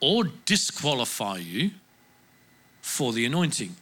or 0.00 0.24
disqualify 0.44 1.38
you 1.38 1.72
for 2.80 3.12
the 3.12 3.26
anointing. 3.26 3.74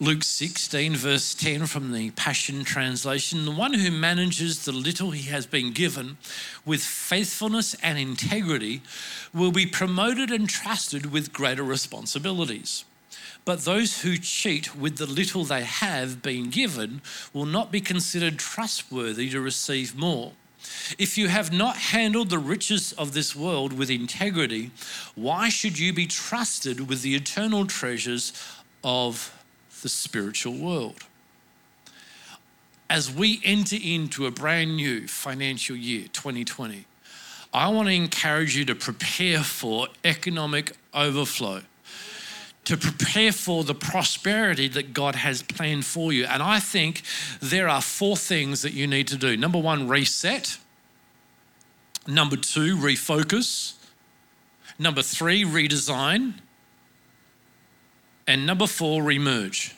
Luke 0.00 0.24
16, 0.24 0.96
verse 0.96 1.34
10 1.34 1.66
from 1.66 1.92
the 1.92 2.10
Passion 2.10 2.64
Translation 2.64 3.44
The 3.44 3.52
one 3.52 3.74
who 3.74 3.92
manages 3.92 4.64
the 4.64 4.72
little 4.72 5.12
he 5.12 5.30
has 5.30 5.46
been 5.46 5.72
given 5.72 6.16
with 6.66 6.82
faithfulness 6.82 7.74
and 7.80 7.96
integrity 7.96 8.82
will 9.32 9.52
be 9.52 9.66
promoted 9.66 10.32
and 10.32 10.48
trusted 10.48 11.12
with 11.12 11.32
greater 11.32 11.62
responsibilities. 11.62 12.84
But 13.44 13.60
those 13.60 14.00
who 14.00 14.18
cheat 14.18 14.74
with 14.74 14.96
the 14.96 15.06
little 15.06 15.44
they 15.44 15.62
have 15.62 16.22
been 16.22 16.50
given 16.50 17.00
will 17.32 17.46
not 17.46 17.70
be 17.70 17.80
considered 17.80 18.36
trustworthy 18.36 19.30
to 19.30 19.40
receive 19.40 19.94
more. 19.94 20.32
If 20.98 21.16
you 21.16 21.28
have 21.28 21.52
not 21.52 21.76
handled 21.76 22.30
the 22.30 22.38
riches 22.40 22.92
of 22.94 23.12
this 23.12 23.36
world 23.36 23.72
with 23.72 23.90
integrity, 23.90 24.72
why 25.14 25.50
should 25.50 25.78
you 25.78 25.92
be 25.92 26.08
trusted 26.08 26.88
with 26.88 27.02
the 27.02 27.14
eternal 27.14 27.64
treasures 27.64 28.32
of 28.82 29.30
the 29.84 29.88
spiritual 29.90 30.54
world. 30.54 31.04
As 32.88 33.14
we 33.14 33.38
enter 33.44 33.76
into 33.76 34.24
a 34.24 34.30
brand 34.30 34.76
new 34.76 35.06
financial 35.06 35.76
year, 35.76 36.06
2020, 36.10 36.86
I 37.52 37.68
want 37.68 37.88
to 37.88 37.94
encourage 37.94 38.56
you 38.56 38.64
to 38.64 38.74
prepare 38.74 39.40
for 39.40 39.88
economic 40.02 40.72
overflow, 40.94 41.60
to 42.64 42.76
prepare 42.78 43.30
for 43.30 43.62
the 43.62 43.74
prosperity 43.74 44.68
that 44.68 44.94
God 44.94 45.16
has 45.16 45.42
planned 45.42 45.84
for 45.84 46.14
you. 46.14 46.24
And 46.24 46.42
I 46.42 46.60
think 46.60 47.02
there 47.40 47.68
are 47.68 47.82
four 47.82 48.16
things 48.16 48.62
that 48.62 48.72
you 48.72 48.86
need 48.86 49.06
to 49.08 49.18
do. 49.18 49.36
Number 49.36 49.58
one, 49.58 49.86
reset. 49.86 50.56
Number 52.06 52.36
two, 52.36 52.74
refocus. 52.78 53.74
Number 54.78 55.02
three, 55.02 55.44
redesign. 55.44 56.34
And 58.34 58.46
number 58.46 58.66
four, 58.66 59.00
remerge. 59.00 59.72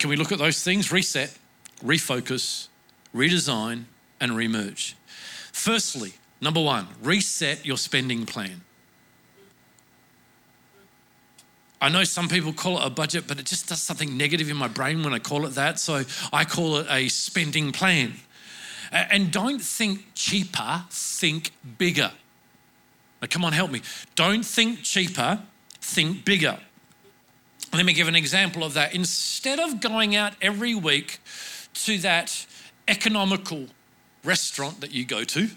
Can 0.00 0.10
we 0.10 0.16
look 0.16 0.32
at 0.32 0.40
those 0.40 0.64
things? 0.64 0.90
Reset, 0.90 1.32
refocus, 1.80 2.66
redesign, 3.14 3.84
and 4.18 4.32
remerge. 4.32 4.94
Firstly, 5.52 6.14
number 6.40 6.60
one, 6.60 6.88
reset 7.00 7.64
your 7.64 7.76
spending 7.76 8.26
plan. 8.26 8.62
I 11.80 11.88
know 11.88 12.02
some 12.02 12.28
people 12.28 12.52
call 12.52 12.80
it 12.80 12.86
a 12.88 12.90
budget, 12.90 13.28
but 13.28 13.38
it 13.38 13.46
just 13.46 13.68
does 13.68 13.80
something 13.80 14.16
negative 14.16 14.50
in 14.50 14.56
my 14.56 14.66
brain 14.66 15.04
when 15.04 15.14
I 15.14 15.20
call 15.20 15.46
it 15.46 15.50
that. 15.50 15.78
So 15.78 16.02
I 16.32 16.44
call 16.44 16.78
it 16.78 16.88
a 16.90 17.06
spending 17.06 17.70
plan. 17.70 18.14
And 18.90 19.30
don't 19.30 19.62
think 19.62 20.04
cheaper, 20.16 20.82
think 20.90 21.52
bigger. 21.78 22.10
Now, 23.22 23.28
come 23.30 23.44
on, 23.44 23.52
help 23.52 23.70
me. 23.70 23.82
Don't 24.16 24.44
think 24.44 24.82
cheaper, 24.82 25.38
think 25.80 26.24
bigger. 26.24 26.58
Let 27.72 27.86
me 27.86 27.92
give 27.92 28.08
an 28.08 28.16
example 28.16 28.64
of 28.64 28.74
that. 28.74 28.92
Instead 28.94 29.60
of 29.60 29.80
going 29.80 30.16
out 30.16 30.32
every 30.42 30.74
week 30.74 31.20
to 31.74 31.98
that 31.98 32.44
economical 32.88 33.66
restaurant 34.24 34.80
that 34.80 34.92
you 34.92 35.04
go 35.04 35.22
to, 35.22 35.50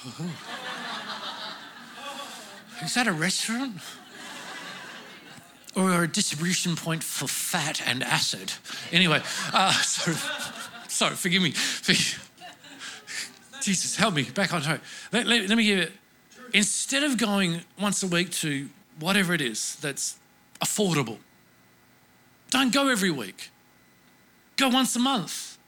is 2.82 2.94
that 2.94 3.06
a 3.06 3.12
restaurant? 3.12 3.74
Or 5.76 6.02
a 6.02 6.08
distribution 6.08 6.74
point 6.74 7.04
for 7.04 7.28
fat 7.28 7.80
and 7.86 8.02
acid? 8.02 8.52
Anyway, 8.90 9.22
uh, 9.52 9.72
sorry, 10.88 11.14
forgive 11.14 11.42
me. 11.42 11.50
Jesus, 13.62 13.94
help 13.94 14.14
me 14.14 14.24
back 14.24 14.52
on 14.52 14.62
track. 14.62 14.80
Let, 15.12 15.28
let, 15.28 15.48
let 15.48 15.56
me 15.56 15.64
give 15.64 15.78
it. 15.78 15.92
Instead 16.52 17.04
of 17.04 17.18
going 17.18 17.60
once 17.78 18.02
a 18.02 18.08
week 18.08 18.30
to 18.30 18.68
whatever 18.98 19.32
it 19.34 19.40
is 19.40 19.76
that's 19.76 20.18
affordable. 20.60 21.18
Don't 22.50 22.72
go 22.72 22.88
every 22.88 23.10
week. 23.10 23.50
Go 24.56 24.68
once 24.68 24.94
a 24.96 24.98
month 24.98 25.58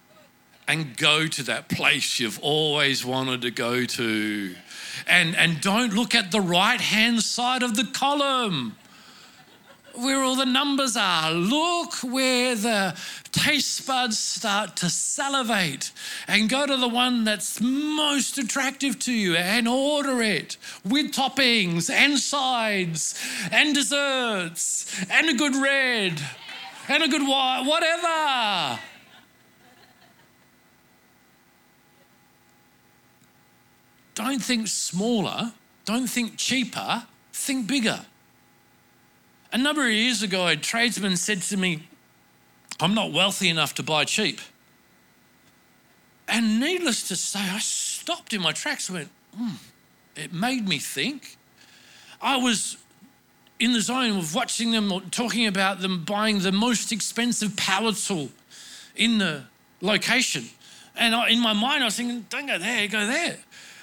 and 0.68 0.96
go 0.96 1.26
to 1.26 1.42
that 1.44 1.68
place 1.68 2.20
you've 2.20 2.38
always 2.40 3.04
wanted 3.04 3.42
to 3.42 3.50
go 3.50 3.84
to. 3.84 4.54
And, 5.06 5.34
and 5.36 5.60
don't 5.60 5.92
look 5.94 6.14
at 6.14 6.30
the 6.30 6.40
right 6.40 6.80
hand 6.80 7.22
side 7.22 7.62
of 7.62 7.76
the 7.76 7.84
column 7.84 8.76
where 9.94 10.22
all 10.22 10.36
the 10.36 10.46
numbers 10.46 10.96
are. 10.96 11.30
Look 11.32 11.94
where 12.02 12.54
the 12.54 12.96
taste 13.30 13.86
buds 13.86 14.18
start 14.18 14.76
to 14.76 14.90
salivate 14.90 15.92
and 16.26 16.48
go 16.48 16.66
to 16.66 16.76
the 16.76 16.88
one 16.88 17.24
that's 17.24 17.60
most 17.60 18.38
attractive 18.38 18.98
to 19.00 19.12
you 19.12 19.36
and 19.36 19.68
order 19.68 20.22
it 20.22 20.56
with 20.84 21.12
toppings 21.12 21.90
and 21.90 22.18
sides 22.18 23.20
and 23.50 23.74
desserts 23.74 25.04
and 25.10 25.28
a 25.28 25.34
good 25.34 25.56
red 25.56 26.20
and 26.88 27.02
a 27.02 27.08
good 27.08 27.26
white, 27.26 27.64
whatever. 27.66 28.80
Don't 34.14 34.42
think 34.42 34.68
smaller, 34.68 35.52
don't 35.84 36.06
think 36.06 36.36
cheaper, 36.36 37.04
think 37.32 37.66
bigger. 37.66 38.04
A 39.52 39.58
number 39.58 39.86
of 39.86 39.92
years 39.92 40.22
ago, 40.22 40.46
a 40.46 40.56
tradesman 40.56 41.16
said 41.16 41.42
to 41.42 41.56
me, 41.56 41.82
I'm 42.80 42.94
not 42.94 43.12
wealthy 43.12 43.48
enough 43.48 43.74
to 43.74 43.82
buy 43.82 44.04
cheap. 44.04 44.40
And 46.26 46.58
needless 46.58 47.06
to 47.08 47.16
say, 47.16 47.40
I 47.40 47.58
stopped 47.58 48.32
in 48.32 48.40
my 48.40 48.52
tracks 48.52 48.88
and 48.88 48.98
went, 48.98 49.10
hmm. 49.36 49.50
It 50.16 50.32
made 50.32 50.68
me 50.68 50.78
think. 50.78 51.36
I 52.20 52.36
was 52.36 52.76
in 53.58 53.72
the 53.72 53.80
zone 53.80 54.18
of 54.18 54.34
watching 54.34 54.70
them 54.70 54.92
or 54.92 55.00
talking 55.00 55.46
about 55.46 55.80
them 55.80 56.04
buying 56.04 56.40
the 56.40 56.52
most 56.52 56.92
expensive 56.92 57.56
power 57.56 57.92
tool 57.92 58.28
in 58.94 59.18
the 59.18 59.44
location. 59.80 60.44
And 60.96 61.14
in 61.30 61.40
my 61.40 61.52
mind, 61.52 61.82
I 61.82 61.86
was 61.86 61.96
thinking, 61.96 62.26
don't 62.28 62.46
go 62.46 62.58
there, 62.58 62.86
go 62.88 63.06
there. 63.06 63.38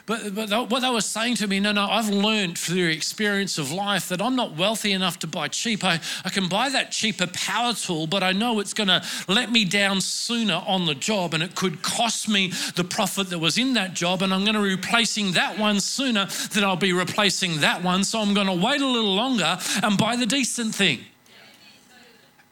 But, 0.09 0.33
but 0.33 0.71
what 0.71 0.79
they 0.79 0.89
were 0.89 1.01
saying 1.01 1.35
to 1.35 1.47
me, 1.47 1.59
no, 1.59 1.71
no, 1.71 1.83
I've 1.87 2.09
learned 2.09 2.57
through 2.57 2.87
experience 2.87 3.59
of 3.59 3.71
life 3.71 4.09
that 4.09 4.23
I'm 4.23 4.35
not 4.35 4.57
wealthy 4.57 4.91
enough 4.91 5.19
to 5.19 5.27
buy 5.27 5.49
cheap. 5.49 5.83
I, 5.83 5.99
I 6.25 6.29
can 6.29 6.49
buy 6.49 6.69
that 6.69 6.91
cheaper 6.91 7.27
power 7.27 7.73
tool, 7.73 8.07
but 8.07 8.23
I 8.23 8.31
know 8.31 8.59
it's 8.59 8.73
going 8.73 8.87
to 8.87 9.03
let 9.27 9.51
me 9.51 9.65
down 9.65 10.01
sooner 10.01 10.63
on 10.65 10.87
the 10.87 10.95
job 10.95 11.35
and 11.35 11.43
it 11.43 11.53
could 11.53 11.83
cost 11.83 12.27
me 12.27 12.51
the 12.75 12.83
profit 12.83 13.29
that 13.29 13.37
was 13.37 13.59
in 13.59 13.75
that 13.75 13.93
job. 13.93 14.23
And 14.23 14.33
I'm 14.33 14.43
going 14.45 14.55
to 14.55 14.63
be 14.63 14.69
replacing 14.71 15.33
that 15.33 15.59
one 15.59 15.79
sooner 15.79 16.25
than 16.55 16.63
I'll 16.63 16.75
be 16.75 16.91
replacing 16.91 17.59
that 17.59 17.83
one. 17.83 18.03
So 18.03 18.19
I'm 18.19 18.33
going 18.33 18.47
to 18.47 18.65
wait 18.65 18.81
a 18.81 18.87
little 18.87 19.13
longer 19.13 19.59
and 19.83 19.95
buy 19.95 20.15
the 20.15 20.25
decent 20.25 20.73
thing. 20.73 21.01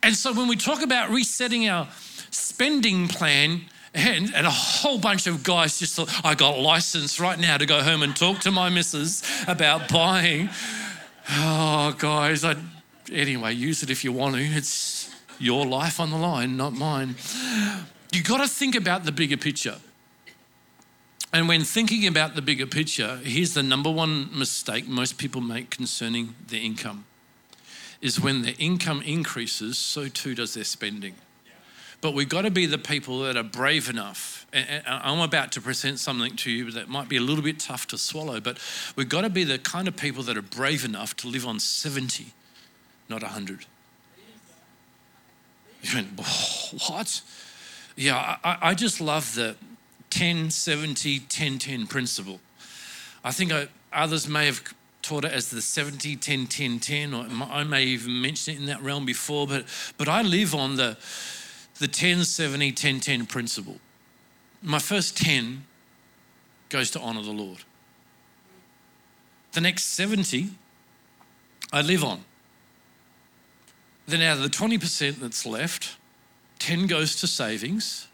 And 0.04 0.16
so 0.16 0.32
when 0.32 0.48
we 0.48 0.58
talk 0.58 0.84
about 0.84 1.10
resetting 1.10 1.68
our 1.68 1.88
spending 2.30 3.08
plan, 3.08 3.62
and, 3.94 4.34
and 4.34 4.46
a 4.46 4.52
whole 4.52 5.00
bunch 5.00 5.28
of 5.28 5.44
guys 5.44 5.80
just 5.80 5.96
thought, 5.96 6.10
I 6.26 6.36
got 6.36 6.60
license 6.60 7.20
right 7.20 7.40
now 7.40 7.58
to 7.58 7.66
go 7.66 7.82
home 7.82 8.04
and 8.04 8.16
talk 8.16 8.40
to 8.40 8.52
my 8.52 8.70
missus 8.70 9.24
about 9.48 9.90
buying. 9.90 10.50
Oh, 11.30 11.96
guys, 11.98 12.44
I, 12.44 12.56
anyway, 13.12 13.54
use 13.54 13.84
it 13.84 13.90
if 13.90 14.04
you 14.04 14.12
want 14.12 14.36
to. 14.36 14.42
It's 14.42 15.14
your 15.40 15.66
life 15.66 16.00
on 16.00 16.10
the 16.10 16.18
line, 16.18 16.58
not 16.58 16.74
mine. 16.74 17.16
You 18.12 18.24
got 18.24 18.38
to 18.38 18.48
think 18.48 18.76
about 18.76 19.04
the 19.04 19.12
bigger 19.12 19.38
picture. 19.38 19.76
And 21.34 21.48
when 21.48 21.64
thinking 21.64 22.08
about 22.08 22.36
the 22.36 22.42
bigger 22.42 22.66
picture, 22.66 23.18
here's 23.18 23.54
the 23.54 23.64
number 23.64 23.92
one 23.92 24.30
mistake 24.38 24.88
most 24.88 25.18
people 25.18 25.42
make 25.42 25.70
concerning 25.70 26.36
their 26.48 26.62
income 26.62 27.06
is 28.02 28.20
when 28.20 28.44
their 28.44 28.54
income 28.60 29.02
increases, 29.02 29.78
so 29.78 30.08
too 30.08 30.36
does 30.36 30.54
their 30.54 30.64
spending. 30.64 31.16
But 32.00 32.14
we've 32.14 32.30
got 32.30 32.44
to 32.44 32.52
be 32.52 32.66
the 32.66 32.78
people 32.78 33.22
that 33.22 33.36
are 33.36 33.44
brave 33.44 33.90
enough. 33.90 34.46
And 34.54 34.84
I'm 34.86 35.20
about 35.20 35.52
to 35.54 35.62
present 35.62 36.00
something 36.00 36.36
to 36.38 36.52
you 36.52 36.72
that 36.72 36.90
might 36.90 37.10
be 37.10 37.18
a 37.18 37.22
little 37.22 37.44
bit 37.44 37.60
tough 37.60 37.88
to 37.88 37.98
swallow, 37.98 38.40
but 38.40 38.60
we've 38.96 39.10
got 39.10 39.22
to 39.22 39.30
be 39.30 39.44
the 39.44 39.58
kind 39.58 39.88
of 39.88 39.98
people 39.98 40.24
that 40.24 40.38
are 40.38 40.44
brave 40.44 40.86
enough 40.86 41.16
to 41.18 41.28
live 41.28 41.46
on 41.46 41.60
70, 41.60 42.28
not 43.10 43.24
100. 43.24 43.66
You 45.82 45.96
went, 45.96 46.20
what? 46.88 47.22
Yeah, 47.96 48.38
I, 48.44 48.58
I 48.62 48.74
just 48.74 49.02
love 49.02 49.36
the 49.36 49.56
10, 50.12 50.52
70, 50.52 51.20
10, 51.20 51.60
10 51.60 51.88
principle. 51.88 52.40
I 53.24 53.32
think 53.32 53.52
I, 53.52 53.68
others 53.92 54.28
may 54.28 54.46
have 54.46 54.62
taught 55.02 55.26
it 55.26 55.32
as 55.32 55.50
the 55.50 55.62
70, 55.62 56.16
10, 56.16 56.48
10, 56.48 56.80
10, 56.80 57.14
or 57.14 57.26
I 57.50 57.64
may 57.64 57.84
even 57.84 58.22
mention 58.22 58.54
it 58.54 58.60
in 58.60 58.66
that 58.68 58.82
realm 58.82 59.06
before, 59.06 59.48
but, 59.48 59.66
but 59.98 60.08
I 60.08 60.22
live 60.22 60.54
on 60.54 60.76
the 60.76 60.98
the 61.80 61.88
10 61.88 62.24
70 62.24 62.72
10 62.72 63.00
10 63.00 63.26
principle. 63.26 63.78
My 64.62 64.80
first 64.80 65.18
10 65.18 65.66
goes 66.70 66.92
to 66.92 67.00
honor 67.00 67.22
the 67.22 67.32
Lord. 67.32 67.60
The 69.54 69.62
next 69.62 69.86
70 69.86 70.50
I 71.72 71.82
live 71.82 72.04
on. 72.04 72.24
Then 74.08 74.22
out 74.22 74.38
of 74.38 74.44
the 74.44 74.50
20% 74.50 75.20
that's 75.20 75.46
left, 75.46 75.98
10 76.60 76.88
goes 76.88 77.16
to 77.18 77.28
savings 77.28 78.08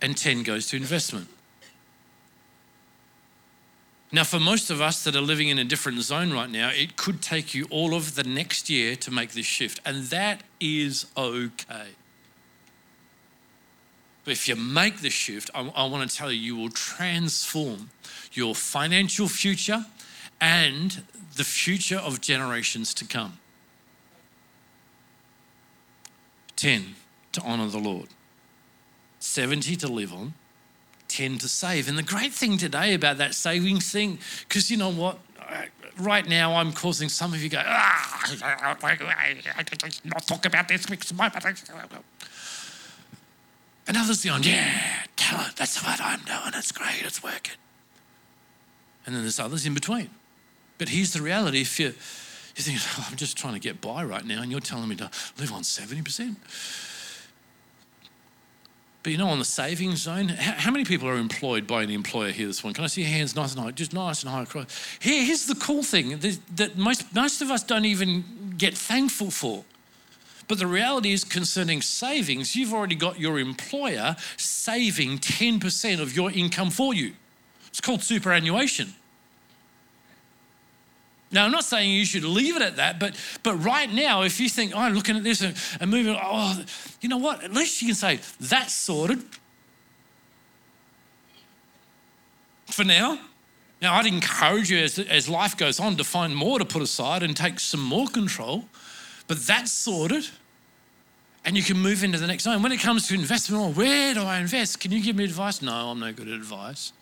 and 0.00 0.16
10 0.16 0.42
goes 0.44 0.66
to 0.68 0.76
investment. 0.76 1.28
Now, 4.12 4.22
for 4.22 4.38
most 4.38 4.70
of 4.70 4.80
us 4.80 5.02
that 5.02 5.16
are 5.16 5.20
living 5.20 5.48
in 5.48 5.58
a 5.58 5.64
different 5.64 6.00
zone 6.02 6.32
right 6.32 6.48
now, 6.48 6.70
it 6.70 6.96
could 6.96 7.20
take 7.20 7.52
you 7.52 7.66
all 7.68 7.94
of 7.94 8.14
the 8.14 8.22
next 8.22 8.70
year 8.70 8.94
to 8.96 9.10
make 9.10 9.32
this 9.32 9.46
shift, 9.46 9.80
and 9.84 10.04
that 10.04 10.44
is 10.60 11.06
okay. 11.16 11.88
But 14.24 14.32
if 14.32 14.48
you 14.48 14.56
make 14.56 15.00
the 15.00 15.10
shift, 15.10 15.50
I, 15.54 15.70
I 15.76 15.84
want 15.86 16.08
to 16.08 16.16
tell 16.16 16.32
you, 16.32 16.40
you 16.40 16.56
will 16.56 16.70
transform 16.70 17.90
your 18.32 18.54
financial 18.54 19.28
future 19.28 19.84
and 20.40 21.02
the 21.36 21.44
future 21.44 21.98
of 21.98 22.20
generations 22.20 22.94
to 22.94 23.04
come. 23.04 23.38
10 26.56 26.94
to 27.32 27.42
honor 27.42 27.68
the 27.68 27.78
Lord, 27.78 28.08
70 29.18 29.76
to 29.76 29.88
live 29.88 30.12
on, 30.12 30.34
10 31.08 31.38
to 31.38 31.48
save. 31.48 31.88
And 31.88 31.98
the 31.98 32.02
great 32.02 32.32
thing 32.32 32.56
today 32.56 32.94
about 32.94 33.18
that 33.18 33.34
savings 33.34 33.90
thing, 33.90 34.18
because 34.48 34.70
you 34.70 34.76
know 34.76 34.90
what? 34.90 35.18
Right 35.98 36.26
now, 36.26 36.54
I'm 36.54 36.72
causing 36.72 37.08
some 37.08 37.34
of 37.34 37.42
you 37.42 37.48
go, 37.48 37.62
ah, 37.64 38.24
not 40.04 40.26
talk 40.26 40.44
about 40.46 40.66
this 40.66 40.86
and 43.86 43.96
others 43.96 44.24
going, 44.24 44.42
oh, 44.44 44.48
yeah, 44.48 45.04
tell 45.16 45.40
it, 45.46 45.56
that's 45.56 45.82
what 45.84 46.00
I'm 46.00 46.20
doing, 46.20 46.52
it's 46.54 46.72
great, 46.72 47.02
it's 47.02 47.22
working. 47.22 47.56
And 49.06 49.14
then 49.14 49.22
there's 49.22 49.40
others 49.40 49.66
in 49.66 49.74
between. 49.74 50.10
But 50.78 50.88
here's 50.88 51.12
the 51.12 51.22
reality 51.22 51.60
if 51.60 51.78
you, 51.78 51.86
you 51.86 52.62
think, 52.62 52.78
oh, 52.98 53.06
I'm 53.10 53.16
just 53.16 53.36
trying 53.36 53.54
to 53.54 53.60
get 53.60 53.80
by 53.80 54.04
right 54.04 54.24
now, 54.24 54.42
and 54.42 54.50
you're 54.50 54.60
telling 54.60 54.88
me 54.88 54.96
to 54.96 55.10
live 55.38 55.52
on 55.52 55.62
70%. 55.62 56.36
But 59.04 59.12
you 59.12 59.18
know, 59.18 59.28
on 59.28 59.38
the 59.38 59.44
savings 59.44 60.00
zone, 60.00 60.28
how, 60.28 60.70
many 60.70 60.86
people 60.86 61.06
are 61.06 61.18
employed 61.18 61.66
by 61.66 61.82
an 61.82 61.90
employer 61.90 62.30
here 62.30 62.46
this 62.46 62.64
one? 62.64 62.72
Can 62.72 62.84
I 62.84 62.86
see 62.86 63.02
your 63.02 63.10
hands 63.10 63.36
nice 63.36 63.52
and 63.52 63.60
high? 63.60 63.70
Just 63.70 63.92
nice 63.92 64.22
and 64.22 64.32
high 64.32 64.44
across. 64.44 64.66
Here, 64.98 65.22
here's 65.22 65.44
the 65.44 65.56
cool 65.56 65.82
thing 65.82 66.18
that 66.18 66.78
most, 66.78 67.14
most 67.14 67.42
of 67.42 67.50
us 67.50 67.62
don't 67.62 67.84
even 67.84 68.54
get 68.56 68.74
thankful 68.74 69.30
for. 69.30 69.62
But 70.46 70.58
the 70.58 70.66
reality 70.66 71.12
is, 71.12 71.24
concerning 71.24 71.80
savings, 71.80 72.54
you've 72.54 72.74
already 72.74 72.94
got 72.94 73.18
your 73.18 73.38
employer 73.38 74.16
saving 74.36 75.18
10% 75.18 76.00
of 76.00 76.14
your 76.14 76.30
income 76.30 76.70
for 76.70 76.92
you. 76.92 77.14
It's 77.68 77.80
called 77.80 78.02
superannuation. 78.02 78.94
Now, 81.34 81.44
I'm 81.46 81.50
not 81.50 81.64
saying 81.64 81.90
you 81.90 82.04
should 82.04 82.22
leave 82.22 82.54
it 82.54 82.62
at 82.62 82.76
that, 82.76 83.00
but, 83.00 83.16
but 83.42 83.56
right 83.56 83.92
now, 83.92 84.22
if 84.22 84.38
you 84.38 84.48
think, 84.48 84.72
oh, 84.74 84.78
I'm 84.78 84.94
looking 84.94 85.16
at 85.16 85.24
this 85.24 85.40
and, 85.40 85.56
and 85.80 85.90
moving, 85.90 86.16
oh, 86.16 86.62
you 87.00 87.08
know 87.08 87.16
what? 87.16 87.42
At 87.42 87.52
least 87.52 87.82
you 87.82 87.88
can 87.88 87.96
say, 87.96 88.20
that's 88.40 88.72
sorted. 88.72 89.20
For 92.66 92.84
now. 92.84 93.18
Now, 93.82 93.94
I'd 93.94 94.06
encourage 94.06 94.70
you 94.70 94.78
as, 94.78 94.98
as 94.98 95.28
life 95.28 95.56
goes 95.56 95.80
on 95.80 95.96
to 95.96 96.04
find 96.04 96.36
more 96.36 96.60
to 96.60 96.64
put 96.64 96.82
aside 96.82 97.22
and 97.24 97.36
take 97.36 97.58
some 97.58 97.82
more 97.82 98.06
control. 98.06 98.66
But 99.26 99.46
that's 99.46 99.72
sorted. 99.72 100.28
And 101.44 101.56
you 101.56 101.62
can 101.62 101.78
move 101.78 102.02
into 102.02 102.18
the 102.18 102.26
next 102.26 102.44
zone. 102.44 102.62
When 102.62 102.72
it 102.72 102.80
comes 102.80 103.08
to 103.08 103.14
investment, 103.14 103.62
well, 103.62 103.72
where 103.72 104.14
do 104.14 104.22
I 104.22 104.38
invest? 104.38 104.80
Can 104.80 104.92
you 104.92 105.02
give 105.02 105.16
me 105.16 105.24
advice? 105.24 105.60
No, 105.60 105.90
I'm 105.90 106.00
no 106.00 106.12
good 106.12 106.28
at 106.28 106.34
advice. 106.34 106.92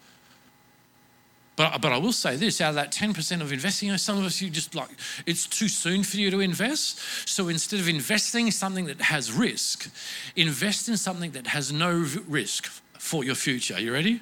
But, 1.54 1.80
but 1.80 1.92
I 1.92 1.98
will 1.98 2.12
say 2.12 2.36
this 2.36 2.60
out 2.60 2.70
of 2.70 2.74
that 2.76 2.92
10% 2.92 3.40
of 3.40 3.52
investing, 3.52 3.86
you 3.86 3.92
know, 3.92 3.98
some 3.98 4.18
of 4.18 4.24
us, 4.24 4.40
you 4.40 4.50
just 4.50 4.74
like, 4.74 4.88
it's 5.26 5.46
too 5.46 5.68
soon 5.68 6.02
for 6.02 6.16
you 6.16 6.30
to 6.30 6.40
invest. 6.40 6.98
So 7.28 7.48
instead 7.48 7.78
of 7.78 7.88
investing 7.88 8.46
in 8.46 8.52
something 8.52 8.86
that 8.86 9.00
has 9.00 9.30
risk, 9.30 9.88
invest 10.34 10.88
in 10.88 10.96
something 10.96 11.32
that 11.32 11.46
has 11.48 11.70
no 11.72 12.04
risk 12.26 12.66
for 12.98 13.22
your 13.22 13.34
future. 13.34 13.74
Are 13.74 13.80
you 13.80 13.92
ready? 13.92 14.20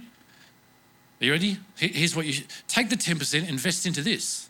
Are 1.20 1.24
you 1.24 1.32
ready? 1.32 1.58
Here's 1.76 2.14
what 2.16 2.26
you 2.26 2.42
take 2.66 2.90
the 2.90 2.96
10%, 2.96 3.48
invest 3.48 3.86
into 3.86 4.02
this. 4.02 4.49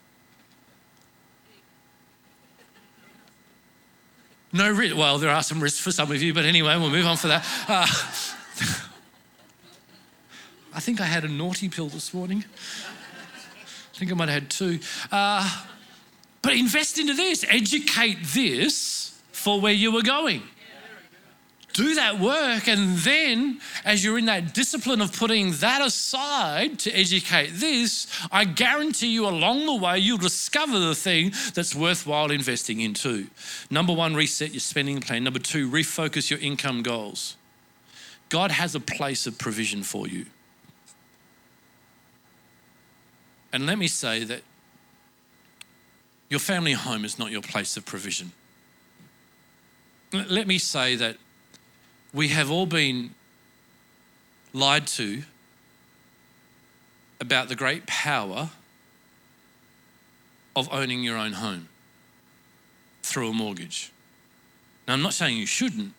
No 4.53 4.71
risk. 4.71 4.97
Well, 4.97 5.19
there 5.19 5.31
are 5.31 5.43
some 5.43 5.61
risks 5.63 5.81
for 5.81 5.93
some 5.93 6.11
of 6.11 6.23
you, 6.23 6.35
but 6.35 6.45
anyway, 6.45 6.77
we'll 6.77 6.91
move 6.91 7.07
on 7.07 7.17
for 7.17 7.29
that. 7.29 7.47
Uh, 7.69 7.87
I 10.75 10.81
think 10.81 11.01
I 11.01 11.05
had 11.05 11.25
a 11.25 11.29
naughty 11.29 11.69
pill 11.69 11.89
this 11.89 12.13
morning. 12.13 12.45
I 13.95 13.99
think 13.99 14.11
I 14.11 14.15
might 14.15 14.29
have 14.29 14.43
had 14.43 14.51
two. 14.51 14.81
Uh, 15.13 15.65
but 16.43 16.55
invest 16.55 16.99
into 16.99 17.15
this, 17.15 17.45
educate 17.49 18.19
this 18.23 19.21
for 19.33 19.61
where 19.61 19.73
you 19.73 19.93
were 19.93 20.03
going 20.03 20.43
do 21.81 21.95
that 21.95 22.21
work. 22.21 22.69
And 22.69 22.99
then, 22.99 23.59
as 23.87 24.05
you're 24.05 24.19
in 24.19 24.27
that 24.27 24.53
discipline 24.53 25.01
of 25.01 25.17
putting 25.17 25.53
that 25.53 25.81
aside 25.81 26.79
to 26.81 26.93
educate 26.93 27.53
this, 27.55 28.07
I 28.31 28.45
guarantee 28.45 29.09
you 29.09 29.27
along 29.27 29.65
the 29.65 29.75
way, 29.75 29.99
you'll 29.99 30.19
discover 30.19 30.79
the 30.79 30.95
thing 30.95 31.33
that's 31.55 31.75
worthwhile 31.75 32.31
investing 32.31 32.81
into. 32.81 33.29
Number 33.71 33.95
one, 33.95 34.15
reset 34.15 34.51
your 34.53 34.61
spending 34.61 35.01
plan. 35.01 35.25
Number 35.25 35.39
two, 35.39 35.71
refocus 35.71 36.31
your 36.31 36.39
income 36.41 36.83
goals. 36.83 37.37
God 38.29 38.51
has 38.51 38.75
a 38.75 38.81
place 38.81 39.27
of 39.27 39.39
provision 39.39 39.83
for 39.83 40.07
you. 40.07 40.27
And 43.55 43.65
let 43.65 43.79
me 43.79 43.89
say 43.89 44.23
that 44.25 44.43
your 46.29 46.41
family 46.41 46.73
home 46.73 47.07
is 47.07 47.19
not 47.19 47.31
your 47.31 47.43
place 47.43 47.77
of 47.79 47.87
provision. 47.87 48.33
Let 50.13 50.47
me 50.47 50.59
say 50.59 50.95
that 50.97 51.17
we 52.13 52.29
have 52.29 52.51
all 52.51 52.67
been 52.67 53.15
lied 54.53 54.87
to 54.87 55.23
about 57.21 57.49
the 57.49 57.55
great 57.55 57.87
power 57.87 58.51
of 60.57 60.69
owning 60.73 61.03
your 61.03 61.17
own 61.17 61.33
home 61.33 61.69
through 63.03 63.31
a 63.31 63.33
mortgage. 63.33 63.93
Now, 64.87 64.95
I'm 64.95 65.03
not 65.03 65.15
saying 65.15 65.37
you 65.37 65.47
shouldn't, 65.47 65.93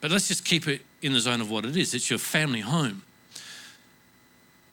but 0.00 0.10
let's 0.10 0.28
just 0.28 0.44
keep 0.44 0.66
it 0.68 0.82
in 1.02 1.12
the 1.12 1.20
zone 1.20 1.40
of 1.40 1.50
what 1.50 1.64
it 1.64 1.76
is 1.76 1.94
it's 1.94 2.10
your 2.10 2.18
family 2.18 2.60
home. 2.60 3.02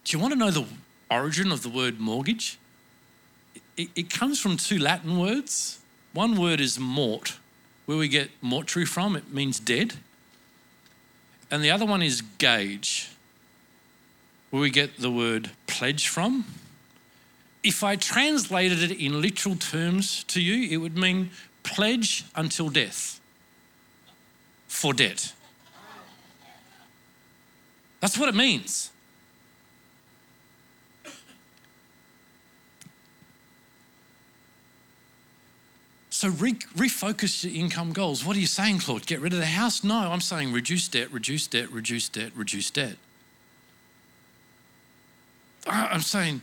Do 0.04 0.15
you 0.15 0.21
want 0.21 0.34
to 0.34 0.39
know 0.39 0.52
the 0.52 0.65
origin 1.12 1.52
of 1.52 1.63
the 1.63 1.69
word 1.69 2.00
mortgage? 2.00 2.58
It, 3.76 3.89
it 3.95 4.10
comes 4.10 4.39
from 4.39 4.58
two 4.58 4.80
Latin 4.80 5.19
words. 5.19 5.80
One 6.13 6.39
word 6.39 6.60
is 6.60 6.80
mort, 6.80 7.38
where 7.88 7.97
we 7.97 8.08
get 8.10 8.30
mortuary 8.41 8.86
from, 8.86 9.15
it 9.15 9.34
means 9.34 9.60
dead. 9.60 9.93
And 11.50 11.63
the 11.63 11.71
other 11.71 11.86
one 11.86 12.04
is 12.04 12.21
gage, 12.38 13.10
where 14.52 14.62
we 14.62 14.69
get 14.69 15.00
the 15.00 15.10
word 15.10 15.50
pledge 15.65 16.10
from. 16.10 16.45
If 17.63 17.84
I 17.84 17.95
translated 17.95 18.84
it 18.84 19.00
in 19.00 19.21
literal 19.21 19.56
terms 19.56 20.26
to 20.26 20.41
you, 20.41 20.69
it 20.69 20.78
would 20.78 20.97
mean 20.97 21.32
pledge 21.63 22.26
until 22.36 22.69
death 22.69 23.21
for 24.67 24.93
debt. 24.93 25.34
That's 28.02 28.17
what 28.17 28.28
it 28.28 28.36
means. 28.36 28.91
So 36.18 36.30
re- 36.30 36.54
refocus 36.76 37.44
your 37.44 37.54
income 37.54 37.94
goals. 37.94 38.26
What 38.26 38.36
are 38.36 38.40
you 38.40 38.48
saying, 38.48 38.80
Claude? 38.80 39.06
Get 39.06 39.22
rid 39.22 39.34
of 39.34 39.40
the 39.40 39.46
house? 39.46 39.84
No, 39.84 39.96
I'm 39.96 40.20
saying 40.20 40.52
reduce 40.52 40.88
debt, 40.88 41.12
reduce 41.12 41.46
debt, 41.46 41.72
reduce 41.72 42.10
debt, 42.10 42.32
reduce 42.36 42.72
debt. 42.72 42.96
I'm 45.68 46.02
saying 46.02 46.42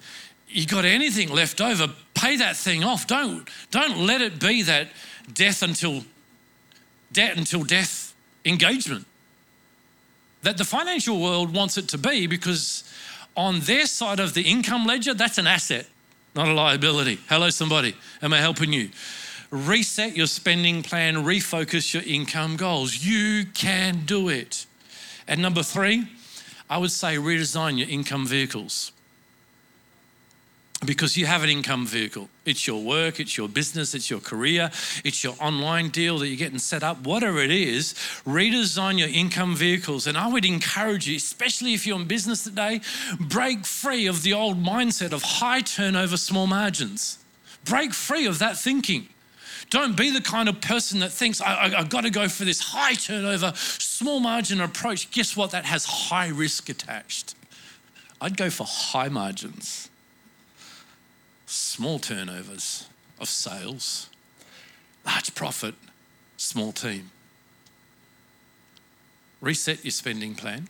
you 0.49 0.65
got 0.65 0.85
anything 0.85 1.29
left 1.29 1.61
over, 1.61 1.93
pay 2.15 2.37
that 2.37 2.57
thing 2.57 2.85
off. 2.85 3.09
Don't, 3.09 3.51
don't 3.73 3.99
let 3.99 4.21
it 4.21 4.39
be 4.39 4.63
that 4.63 4.91
death 5.33 5.61
until 5.65 6.05
debt 7.11 7.37
until 7.37 7.65
death 7.65 8.15
engagement 8.45 9.05
that 10.43 10.57
the 10.57 10.65
financial 10.65 11.21
world 11.21 11.53
wants 11.53 11.77
it 11.79 11.89
to 11.89 11.99
be 11.99 12.29
because 12.29 12.85
on 13.37 13.59
their 13.61 13.87
side 13.87 14.21
of 14.21 14.35
the 14.35 14.43
income 14.43 14.87
ledger, 14.87 15.15
that's 15.15 15.39
an 15.39 15.49
asset, 15.49 15.89
not 16.37 16.47
a 16.47 16.53
liability. 16.53 17.19
Hello, 17.29 17.51
somebody. 17.51 17.97
Am 18.23 18.33
I 18.33 18.39
helping 18.39 18.73
you? 18.73 18.91
Reset 19.51 20.17
your 20.17 20.27
spending 20.27 20.83
plan, 20.83 21.17
refocus 21.17 21.95
your 21.95 22.03
income 22.03 22.57
goals. 22.57 23.05
You 23.05 23.47
can 23.55 24.05
do 24.05 24.29
it. 24.29 24.67
And 25.27 25.41
number 25.41 25.63
three, 25.63 26.07
I 26.69 26.79
would 26.79 26.91
say 26.91 27.17
redesign 27.17 27.79
your 27.79 27.89
income 27.89 28.27
vehicles. 28.27 28.93
Because 30.85 31.17
you 31.17 31.25
have 31.25 31.43
an 31.43 31.49
income 31.49 31.87
vehicle. 31.87 32.29
It's 32.45 32.67
your 32.67 32.83
work, 32.83 33.19
it's 33.19 33.39
your 33.39 33.49
business, 33.49 33.95
it's 33.95 34.11
your 34.11 34.21
career, 34.21 34.71
it's 35.03 35.25
your 35.25 35.35
online 35.41 35.89
deal 35.89 36.19
that 36.19 36.29
you're 36.29 36.37
getting 36.37 36.59
set 36.59 36.83
up, 36.83 37.07
whatever 37.07 37.39
it 37.39 37.51
is, 37.51 37.95
redesign 38.27 38.99
your 38.99 39.09
income 39.09 39.57
vehicles. 39.57 40.07
And 40.07 40.19
I 40.19 40.29
would 40.29 40.45
encourage 40.45 41.09
you, 41.09 41.17
especially 41.17 41.73
if 41.73 41.87
you're 41.87 41.99
in 41.99 42.07
business 42.07 42.45
today, 42.45 42.83
break 43.19 43.65
free 43.65 44.07
of 44.07 44.23
the 44.23 44.35
old 44.35 44.63
mindset 44.63 45.13
of 45.13 45.23
high 45.23 45.63
turnover, 45.63 46.19
small 46.19 46.47
margins. 46.47 47.19
Break 47.65 47.95
free 47.95 48.27
of 48.27 48.39
that 48.41 48.59
thinking. 48.59 49.09
Don't 49.75 49.97
be 49.97 50.11
the 50.11 50.21
kind 50.21 50.49
of 50.49 50.61
person 50.61 51.01
that 51.01 51.11
thinks, 51.11 51.41
I, 51.41 51.71
have 51.71 51.89
got 51.89 52.03
to 52.03 52.11
go 52.11 52.29
for 52.29 52.45
this 52.45 52.61
high 52.61 52.95
turnover, 52.95 53.53
small 53.57 54.21
margin 54.21 54.61
approach. 54.61 55.11
Guess 55.11 55.37
what? 55.37 55.51
That 55.51 55.65
has 55.65 55.85
high 55.85 56.29
risk 56.29 56.69
attached. 56.69 57.35
I'd 58.21 58.37
go 58.37 58.51
for 58.51 58.65
high 58.69 59.09
margins, 59.09 59.91
small 61.47 61.99
turnovers 61.99 62.87
of 63.19 63.29
sales, 63.29 64.11
large 65.05 65.35
profit, 65.35 65.75
small 66.37 66.71
team. 66.71 67.11
Reset 69.41 69.85
your 69.85 69.91
spending 69.91 70.37
plan, 70.37 70.69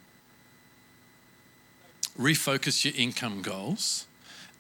refocus 2.19 2.87
your 2.87 2.95
income 2.97 3.43
goals 3.43 4.07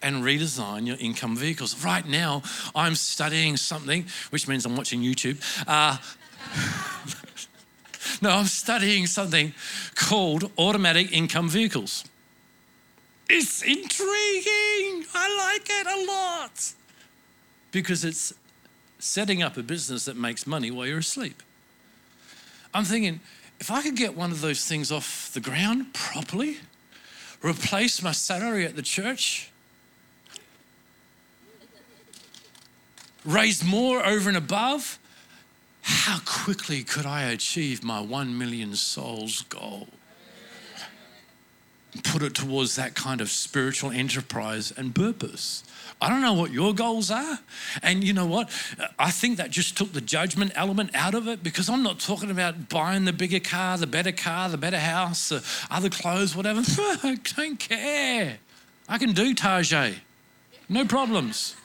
and 0.04 0.22
redesign 0.22 0.86
your 0.86 0.96
income 1.00 1.36
vehicles. 1.36 1.82
Right 1.82 2.06
now, 2.06 2.42
I'm 2.74 2.94
studying 2.94 3.56
something, 3.56 4.04
which 4.30 4.46
means 4.46 4.66
I'm 4.66 4.76
watching 4.76 5.00
YouTube. 5.00 5.40
Uh, 5.66 5.96
no, 8.22 8.30
I'm 8.30 8.44
studying 8.44 9.06
something 9.06 9.54
called 9.94 10.50
automatic 10.58 11.10
income 11.10 11.48
vehicles. 11.48 12.04
It's 13.28 13.62
intriguing. 13.62 15.06
I 15.14 15.54
like 15.54 15.66
it 15.70 15.86
a 15.86 16.12
lot 16.12 16.74
because 17.72 18.04
it's 18.04 18.34
setting 18.98 19.42
up 19.42 19.56
a 19.56 19.62
business 19.62 20.04
that 20.04 20.16
makes 20.16 20.46
money 20.46 20.70
while 20.70 20.86
you're 20.86 20.98
asleep. 20.98 21.42
I'm 22.74 22.84
thinking, 22.84 23.20
if 23.58 23.70
I 23.70 23.82
could 23.82 23.96
get 23.96 24.16
one 24.16 24.30
of 24.30 24.42
those 24.42 24.66
things 24.66 24.92
off 24.92 25.30
the 25.32 25.40
ground 25.40 25.94
properly, 25.94 26.58
replace 27.42 28.02
my 28.02 28.12
salary 28.12 28.66
at 28.66 28.76
the 28.76 28.82
church, 28.82 29.50
raised 33.24 33.64
more 33.64 34.04
over 34.04 34.28
and 34.28 34.36
above, 34.36 34.98
how 35.82 36.20
quickly 36.24 36.82
could 36.82 37.06
I 37.06 37.24
achieve 37.24 37.84
my 37.84 38.00
1 38.00 38.36
million 38.38 38.74
souls 38.74 39.42
goal? 39.42 39.88
Put 42.02 42.22
it 42.22 42.34
towards 42.34 42.76
that 42.76 42.94
kind 42.94 43.20
of 43.20 43.30
spiritual 43.30 43.90
enterprise 43.90 44.72
and 44.76 44.94
purpose. 44.94 45.62
I 46.00 46.08
don't 46.08 46.22
know 46.22 46.32
what 46.32 46.50
your 46.50 46.74
goals 46.74 47.10
are. 47.10 47.38
And 47.82 48.02
you 48.02 48.12
know 48.12 48.26
what? 48.26 48.50
I 48.98 49.10
think 49.10 49.36
that 49.36 49.50
just 49.50 49.76
took 49.76 49.92
the 49.92 50.00
judgment 50.00 50.52
element 50.54 50.90
out 50.94 51.14
of 51.14 51.28
it 51.28 51.42
because 51.42 51.68
I'm 51.68 51.82
not 51.82 52.00
talking 52.00 52.30
about 52.30 52.68
buying 52.68 53.04
the 53.04 53.12
bigger 53.12 53.38
car, 53.38 53.78
the 53.78 53.86
better 53.86 54.10
car, 54.10 54.48
the 54.48 54.58
better 54.58 54.78
house, 54.78 55.28
the 55.28 55.44
other 55.70 55.88
clothes, 55.88 56.34
whatever. 56.34 56.62
I 56.78 57.18
don't 57.36 57.60
care. 57.60 58.38
I 58.88 58.98
can 58.98 59.12
do 59.12 59.34
Tajay. 59.34 59.96
No 60.68 60.84
problems. 60.84 61.56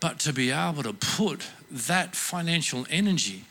But 0.00 0.20
to 0.20 0.32
be 0.32 0.50
able 0.50 0.82
to 0.84 0.92
put 0.92 1.48
that 1.70 2.14
financial 2.14 2.86
energy 2.88 3.44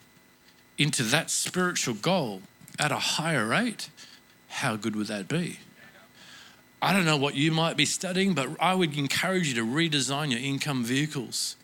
into 0.77 1.03
that 1.03 1.29
spiritual 1.29 1.95
goal 1.95 2.41
at 2.79 2.91
a 2.91 2.97
higher 2.97 3.45
rate, 3.45 3.89
how 4.49 4.75
good 4.75 4.95
would 4.95 5.07
that 5.07 5.27
be? 5.27 5.59
I 6.81 6.93
don't 6.93 7.05
know 7.05 7.17
what 7.17 7.35
you 7.35 7.51
might 7.51 7.75
be 7.75 7.85
studying, 7.85 8.33
but 8.33 8.49
I 8.59 8.75
would 8.75 8.95
encourage 8.97 9.47
you 9.47 9.55
to 9.55 9.65
redesign 9.65 10.31
your 10.31 10.39
income 10.39 10.83
vehicles. 10.83 11.55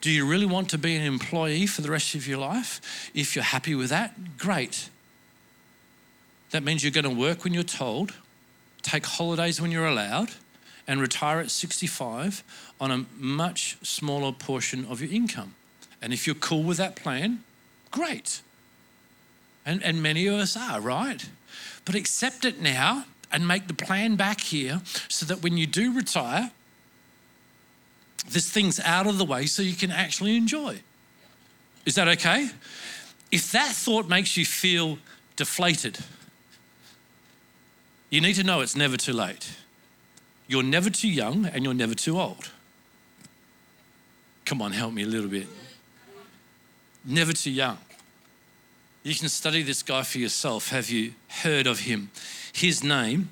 Do 0.00 0.10
you 0.10 0.26
really 0.26 0.46
want 0.46 0.68
to 0.70 0.78
be 0.78 0.96
an 0.96 1.02
employee 1.02 1.66
for 1.66 1.82
the 1.82 1.90
rest 1.90 2.14
of 2.14 2.26
your 2.26 2.38
life? 2.38 3.10
If 3.14 3.34
you're 3.34 3.44
happy 3.44 3.74
with 3.74 3.90
that, 3.90 4.36
great. 4.36 4.88
That 6.50 6.64
means 6.64 6.82
you're 6.82 6.92
going 6.92 7.04
to 7.04 7.10
work 7.10 7.44
when 7.44 7.54
you're 7.54 7.62
told, 7.62 8.14
take 8.82 9.06
holidays 9.06 9.60
when 9.60 9.70
you're 9.70 9.86
allowed, 9.86 10.30
and 10.88 11.02
retire 11.02 11.38
at 11.38 11.50
65 11.50 12.42
on 12.80 12.90
a 12.90 13.04
much 13.18 13.76
smaller 13.82 14.32
portion 14.32 14.86
of 14.86 15.02
your 15.02 15.12
income. 15.12 15.54
And 16.00 16.14
if 16.14 16.26
you're 16.26 16.34
cool 16.34 16.62
with 16.62 16.78
that 16.78 16.96
plan, 16.96 17.44
great. 17.90 18.40
And, 19.66 19.82
and 19.84 20.02
many 20.02 20.26
of 20.26 20.34
us 20.34 20.56
are, 20.56 20.80
right? 20.80 21.28
But 21.84 21.94
accept 21.94 22.46
it 22.46 22.60
now 22.60 23.04
and 23.30 23.46
make 23.46 23.68
the 23.68 23.74
plan 23.74 24.16
back 24.16 24.40
here 24.40 24.80
so 25.08 25.26
that 25.26 25.42
when 25.42 25.58
you 25.58 25.66
do 25.66 25.94
retire, 25.94 26.52
this 28.30 28.50
thing's 28.50 28.80
out 28.80 29.06
of 29.06 29.18
the 29.18 29.24
way 29.26 29.44
so 29.44 29.62
you 29.62 29.76
can 29.76 29.90
actually 29.90 30.36
enjoy. 30.36 30.80
Is 31.84 31.96
that 31.96 32.08
okay? 32.08 32.48
If 33.30 33.52
that 33.52 33.72
thought 33.72 34.08
makes 34.08 34.38
you 34.38 34.46
feel 34.46 34.98
deflated, 35.36 35.98
you 38.08 38.22
need 38.22 38.34
to 38.34 38.42
know 38.42 38.62
it's 38.62 38.76
never 38.76 38.96
too 38.96 39.12
late. 39.12 39.50
You're 40.48 40.62
never 40.62 40.90
too 40.90 41.08
young 41.08 41.46
and 41.46 41.62
you're 41.62 41.74
never 41.74 41.94
too 41.94 42.18
old. 42.18 42.50
Come 44.46 44.62
on, 44.62 44.72
help 44.72 44.94
me 44.94 45.02
a 45.02 45.06
little 45.06 45.28
bit. 45.28 45.46
Never 47.04 47.34
too 47.34 47.50
young. 47.50 47.78
You 49.02 49.14
can 49.14 49.28
study 49.28 49.62
this 49.62 49.82
guy 49.82 50.02
for 50.02 50.18
yourself. 50.18 50.70
Have 50.70 50.90
you 50.90 51.12
heard 51.28 51.66
of 51.66 51.80
him? 51.80 52.10
His 52.52 52.82
name 52.82 53.28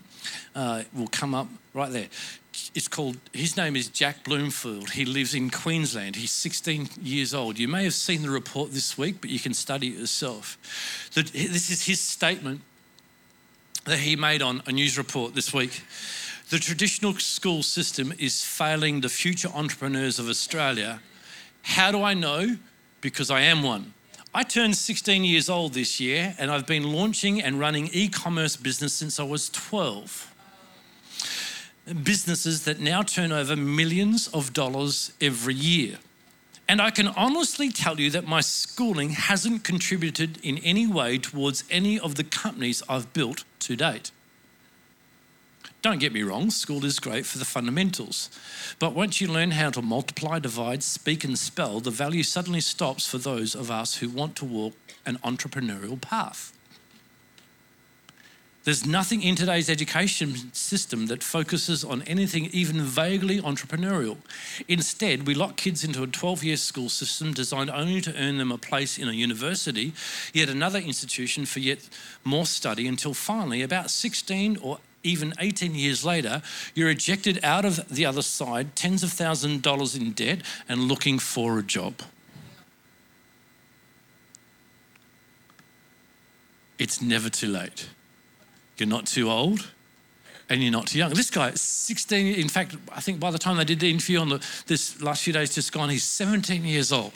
uh, 0.55 0.83
will 0.94 1.09
come 1.09 1.35
up 1.35 1.48
right 1.74 1.90
there. 1.90 2.09
It's 2.74 2.88
called, 2.88 3.16
his 3.33 3.57
name 3.57 3.76
is 3.76 3.88
Jack 3.88 4.24
Bloomfield. 4.24 4.90
He 4.90 5.05
lives 5.05 5.35
in 5.35 5.50
Queensland. 5.50 6.16
He's 6.16 6.33
16 6.33 6.88
years 7.02 7.35
old. 7.35 7.59
You 7.59 7.68
may 7.68 7.85
have 7.85 7.94
seen 7.94 8.22
the 8.22 8.31
report 8.31 8.72
this 8.72 8.96
week, 8.96 9.20
but 9.20 9.31
you 9.31 9.38
can 9.38 9.55
study 9.55 9.88
it 9.88 9.98
yourself. 9.98 10.59
This 11.14 11.70
is 11.70 11.85
his 11.85 12.00
statement 12.00 12.61
that 13.85 13.98
he 13.98 14.16
made 14.16 14.42
on 14.42 14.62
a 14.66 14.72
news 14.72 14.98
report 14.98 15.35
this 15.35 15.52
week. 15.52 15.83
The 16.48 16.61
traditional 16.61 17.14
school 17.14 17.64
system 17.64 18.12
is 18.20 18.44
failing 18.44 19.00
the 19.00 19.09
future 19.09 19.48
entrepreneurs 19.52 20.20
of 20.20 20.28
Australia. 20.28 21.00
How 21.62 21.90
do 21.90 22.04
I 22.04 22.14
know? 22.14 22.56
Because 23.00 23.32
I 23.32 23.40
am 23.40 23.64
one. 23.64 23.94
I 24.32 24.44
turned 24.44 24.76
16 24.76 25.24
years 25.24 25.48
old 25.48 25.74
this 25.74 25.98
year 25.98 26.37
and 26.38 26.52
I've 26.52 26.66
been 26.66 26.92
launching 26.92 27.42
and 27.42 27.59
running 27.59 27.88
e 27.92 28.06
commerce 28.06 28.54
business 28.54 28.92
since 28.92 29.18
I 29.18 29.24
was 29.24 29.48
12. 29.48 30.32
Businesses 32.04 32.64
that 32.64 32.78
now 32.78 33.02
turn 33.02 33.32
over 33.32 33.56
millions 33.56 34.28
of 34.28 34.52
dollars 34.52 35.12
every 35.20 35.54
year. 35.54 35.98
And 36.68 36.80
I 36.80 36.90
can 36.90 37.09
honestly 37.09 37.70
tell 37.70 37.98
you 37.98 38.11
that 38.11 38.26
my 38.26 38.40
schooling 38.40 39.11
hasn't 39.11 39.64
contributed 39.64 40.38
in 40.44 40.59
any 40.59 40.87
way 40.87 41.18
towards 41.18 41.64
any 41.70 41.98
of 41.98 42.14
the 42.14 42.24
companies 42.24 42.85
I've 42.88 43.12
built 43.12 43.42
to 43.61 43.74
date. 43.74 44.12
Don't 45.82 46.00
get 46.00 46.12
me 46.12 46.22
wrong, 46.22 46.50
school 46.50 46.84
is 46.84 46.98
great 46.98 47.26
for 47.26 47.38
the 47.38 47.44
fundamentals. 47.44 48.30
But 48.78 48.94
once 48.94 49.20
you 49.20 49.28
learn 49.28 49.52
how 49.52 49.70
to 49.70 49.82
multiply, 49.82 50.38
divide, 50.38 50.82
speak, 50.82 51.22
and 51.22 51.38
spell, 51.38 51.80
the 51.80 51.90
value 51.90 52.22
suddenly 52.22 52.60
stops 52.60 53.08
for 53.08 53.18
those 53.18 53.54
of 53.54 53.70
us 53.70 53.96
who 53.96 54.08
want 54.08 54.36
to 54.36 54.44
walk 54.44 54.74
an 55.04 55.18
entrepreneurial 55.18 56.00
path. 56.00 56.52
There's 58.66 58.84
nothing 58.84 59.22
in 59.22 59.36
today's 59.36 59.70
education 59.70 60.52
system 60.52 61.06
that 61.06 61.22
focuses 61.22 61.84
on 61.84 62.02
anything 62.02 62.46
even 62.46 62.82
vaguely 62.82 63.40
entrepreneurial. 63.40 64.16
Instead, 64.66 65.24
we 65.24 65.34
lock 65.34 65.56
kids 65.56 65.84
into 65.84 66.02
a 66.02 66.08
12 66.08 66.42
year 66.42 66.56
school 66.56 66.88
system 66.88 67.32
designed 67.32 67.70
only 67.70 68.00
to 68.00 68.20
earn 68.20 68.38
them 68.38 68.50
a 68.50 68.58
place 68.58 68.98
in 68.98 69.08
a 69.08 69.12
university, 69.12 69.92
yet 70.32 70.48
another 70.48 70.80
institution 70.80 71.46
for 71.46 71.60
yet 71.60 71.88
more 72.24 72.44
study 72.44 72.88
until 72.88 73.14
finally, 73.14 73.62
about 73.62 73.88
16 73.88 74.56
or 74.60 74.78
even 75.06 75.32
18 75.38 75.74
years 75.74 76.04
later, 76.04 76.42
you're 76.74 76.90
ejected 76.90 77.38
out 77.42 77.64
of 77.64 77.88
the 77.88 78.04
other 78.04 78.22
side, 78.22 78.74
tens 78.74 79.02
of 79.02 79.12
thousands 79.12 79.56
of 79.56 79.62
dollars 79.62 79.94
in 79.94 80.12
debt, 80.12 80.42
and 80.68 80.82
looking 80.82 81.18
for 81.18 81.58
a 81.58 81.62
job. 81.62 81.94
It's 86.78 87.00
never 87.00 87.30
too 87.30 87.48
late. 87.48 87.88
You're 88.76 88.88
not 88.88 89.06
too 89.06 89.30
old 89.30 89.70
and 90.48 90.62
you're 90.62 90.72
not 90.72 90.88
too 90.88 90.98
young. 90.98 91.10
This 91.10 91.30
guy, 91.30 91.52
16, 91.54 92.34
in 92.34 92.48
fact, 92.48 92.76
I 92.92 93.00
think 93.00 93.18
by 93.18 93.30
the 93.30 93.38
time 93.38 93.56
they 93.56 93.64
did 93.64 93.80
the 93.80 93.90
interview 93.90 94.20
on 94.20 94.28
the, 94.28 94.46
this 94.66 95.00
last 95.00 95.22
few 95.22 95.32
days 95.32 95.54
just 95.54 95.72
gone, 95.72 95.88
he's 95.88 96.04
17 96.04 96.64
years 96.64 96.92
old, 96.92 97.14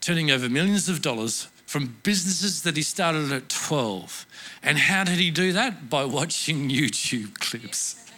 turning 0.00 0.30
over 0.30 0.48
millions 0.48 0.88
of 0.88 1.00
dollars 1.00 1.48
from 1.70 1.94
businesses 2.02 2.62
that 2.62 2.76
he 2.76 2.82
started 2.82 3.30
at 3.30 3.48
12. 3.48 4.26
And 4.60 4.76
how 4.76 5.04
did 5.04 5.20
he 5.20 5.30
do 5.30 5.52
that? 5.52 5.88
By 5.88 6.04
watching 6.04 6.68
YouTube 6.68 7.34
clips. 7.38 8.10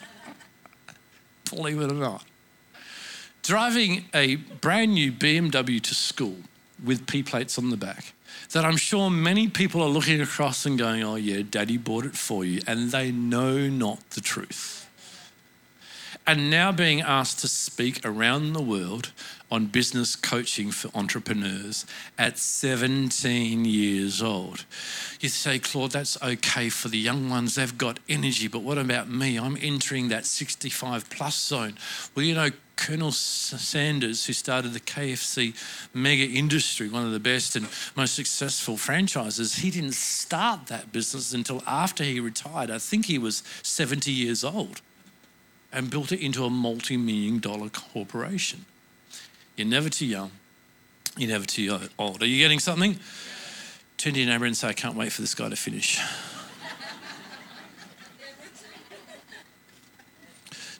Believe 1.50 1.78
it 1.82 1.92
or 1.92 1.94
not. 1.94 2.24
Driving 3.42 4.06
a 4.14 4.36
brand 4.36 4.94
new 4.94 5.12
BMW 5.12 5.82
to 5.82 5.94
school 5.94 6.36
with 6.82 7.06
P 7.06 7.22
plates 7.22 7.58
on 7.58 7.68
the 7.68 7.76
back 7.76 8.14
that 8.52 8.64
I'm 8.64 8.78
sure 8.78 9.10
many 9.10 9.48
people 9.48 9.82
are 9.82 9.88
looking 9.90 10.22
across 10.22 10.64
and 10.64 10.78
going, 10.78 11.02
oh, 11.02 11.16
yeah, 11.16 11.42
daddy 11.42 11.76
bought 11.76 12.06
it 12.06 12.16
for 12.16 12.46
you. 12.46 12.62
And 12.66 12.90
they 12.90 13.12
know 13.12 13.68
not 13.68 13.98
the 14.10 14.22
truth. 14.22 14.81
And 16.24 16.50
now 16.50 16.70
being 16.70 17.00
asked 17.00 17.40
to 17.40 17.48
speak 17.48 18.00
around 18.04 18.52
the 18.52 18.62
world 18.62 19.12
on 19.50 19.66
business 19.66 20.14
coaching 20.14 20.70
for 20.70 20.88
entrepreneurs 20.96 21.84
at 22.16 22.38
17 22.38 23.64
years 23.64 24.22
old. 24.22 24.64
You 25.20 25.28
say, 25.28 25.58
Claude, 25.58 25.90
that's 25.90 26.22
okay 26.22 26.68
for 26.68 26.88
the 26.88 26.98
young 26.98 27.28
ones. 27.28 27.56
They've 27.56 27.76
got 27.76 27.98
energy. 28.08 28.46
But 28.46 28.62
what 28.62 28.78
about 28.78 29.10
me? 29.10 29.36
I'm 29.36 29.58
entering 29.60 30.08
that 30.08 30.24
65 30.24 31.10
plus 31.10 31.36
zone. 31.36 31.76
Well, 32.14 32.24
you 32.24 32.36
know, 32.36 32.50
Colonel 32.76 33.12
Sanders, 33.12 34.24
who 34.24 34.32
started 34.32 34.74
the 34.74 34.80
KFC 34.80 35.54
mega 35.92 36.24
industry, 36.24 36.88
one 36.88 37.04
of 37.04 37.12
the 37.12 37.20
best 37.20 37.56
and 37.56 37.66
most 37.96 38.14
successful 38.14 38.76
franchises, 38.76 39.56
he 39.56 39.70
didn't 39.70 39.94
start 39.94 40.68
that 40.68 40.92
business 40.92 41.34
until 41.34 41.62
after 41.66 42.04
he 42.04 42.20
retired. 42.20 42.70
I 42.70 42.78
think 42.78 43.06
he 43.06 43.18
was 43.18 43.42
70 43.62 44.10
years 44.10 44.44
old 44.44 44.80
and 45.72 45.90
built 45.90 46.12
it 46.12 46.20
into 46.20 46.44
a 46.44 46.50
multi 46.50 46.96
million 46.96 47.38
dollar 47.38 47.68
corporation. 47.68 48.64
You're 49.56 49.66
never 49.66 49.88
too 49.88 50.06
young. 50.06 50.30
You're 51.16 51.30
never 51.30 51.44
too 51.44 51.78
old. 51.98 52.22
Are 52.22 52.26
you 52.26 52.38
getting 52.38 52.58
something? 52.58 52.98
Turn 53.98 54.14
to 54.14 54.20
your 54.20 54.28
neighbor 54.30 54.46
and 54.46 54.56
say, 54.56 54.68
I 54.68 54.72
can't 54.72 54.96
wait 54.96 55.12
for 55.12 55.20
this 55.20 55.34
guy 55.34 55.48
to 55.48 55.56
finish. 55.56 56.00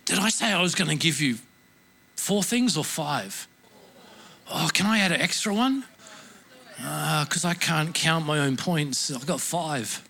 Did 0.04 0.18
I 0.18 0.28
say 0.30 0.52
I 0.52 0.60
was 0.60 0.74
going 0.74 0.90
to 0.90 0.96
give 0.96 1.20
you 1.20 1.38
four 2.16 2.42
things 2.42 2.76
or 2.76 2.84
five? 2.84 3.46
Oh, 4.50 4.68
can 4.72 4.86
I 4.86 4.98
add 4.98 5.12
an 5.12 5.20
extra 5.20 5.54
one? 5.54 5.84
Because 6.76 7.44
uh, 7.44 7.48
I 7.48 7.54
can't 7.54 7.94
count 7.94 8.26
my 8.26 8.40
own 8.40 8.56
points. 8.56 9.10
I've 9.10 9.26
got 9.26 9.40
five. 9.40 10.02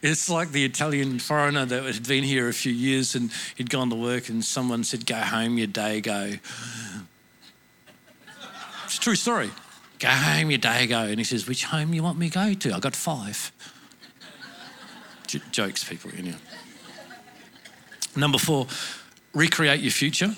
It's 0.00 0.28
like 0.28 0.52
the 0.52 0.64
Italian 0.64 1.18
foreigner 1.18 1.64
that 1.64 1.84
had 1.84 2.06
been 2.06 2.22
here 2.22 2.48
a 2.48 2.52
few 2.52 2.72
years 2.72 3.14
and 3.14 3.30
he'd 3.56 3.70
gone 3.70 3.90
to 3.90 3.96
work 3.96 4.28
and 4.28 4.44
someone 4.44 4.84
said, 4.84 5.06
Go 5.06 5.16
home, 5.16 5.58
your 5.58 5.66
day 5.66 6.00
go. 6.00 6.34
It's 8.84 8.96
a 8.96 9.00
true 9.00 9.16
story. 9.16 9.50
Go 9.98 10.08
home, 10.08 10.50
your 10.50 10.58
day 10.58 10.86
go. 10.86 11.00
And 11.00 11.18
he 11.18 11.24
says, 11.24 11.48
Which 11.48 11.64
home 11.64 11.92
you 11.92 12.02
want 12.02 12.18
me 12.18 12.30
to 12.30 12.34
go 12.34 12.54
to? 12.54 12.74
I 12.74 12.78
got 12.78 12.94
five. 12.94 13.52
J- 15.26 15.42
jokes, 15.50 15.82
people, 15.84 16.10
you 16.12 16.30
know. 16.30 16.36
Number 18.14 18.38
four, 18.38 18.66
recreate 19.34 19.80
your 19.80 19.90
future. 19.90 20.34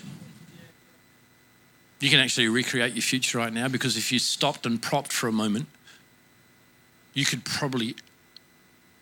You 2.01 2.09
can 2.09 2.19
actually 2.19 2.49
recreate 2.49 2.95
your 2.95 3.03
future 3.03 3.39
right 3.39 3.53
now 3.53 3.69
because 3.69 3.99
if 3.99 4.11
you 4.11 4.19
stopped 4.19 4.65
and 4.65 4.81
propped 4.81 5.13
for 5.13 5.29
a 5.29 5.33
moment, 5.33 5.67
you 7.13 7.27
could 7.27 7.45
probably 7.45 7.95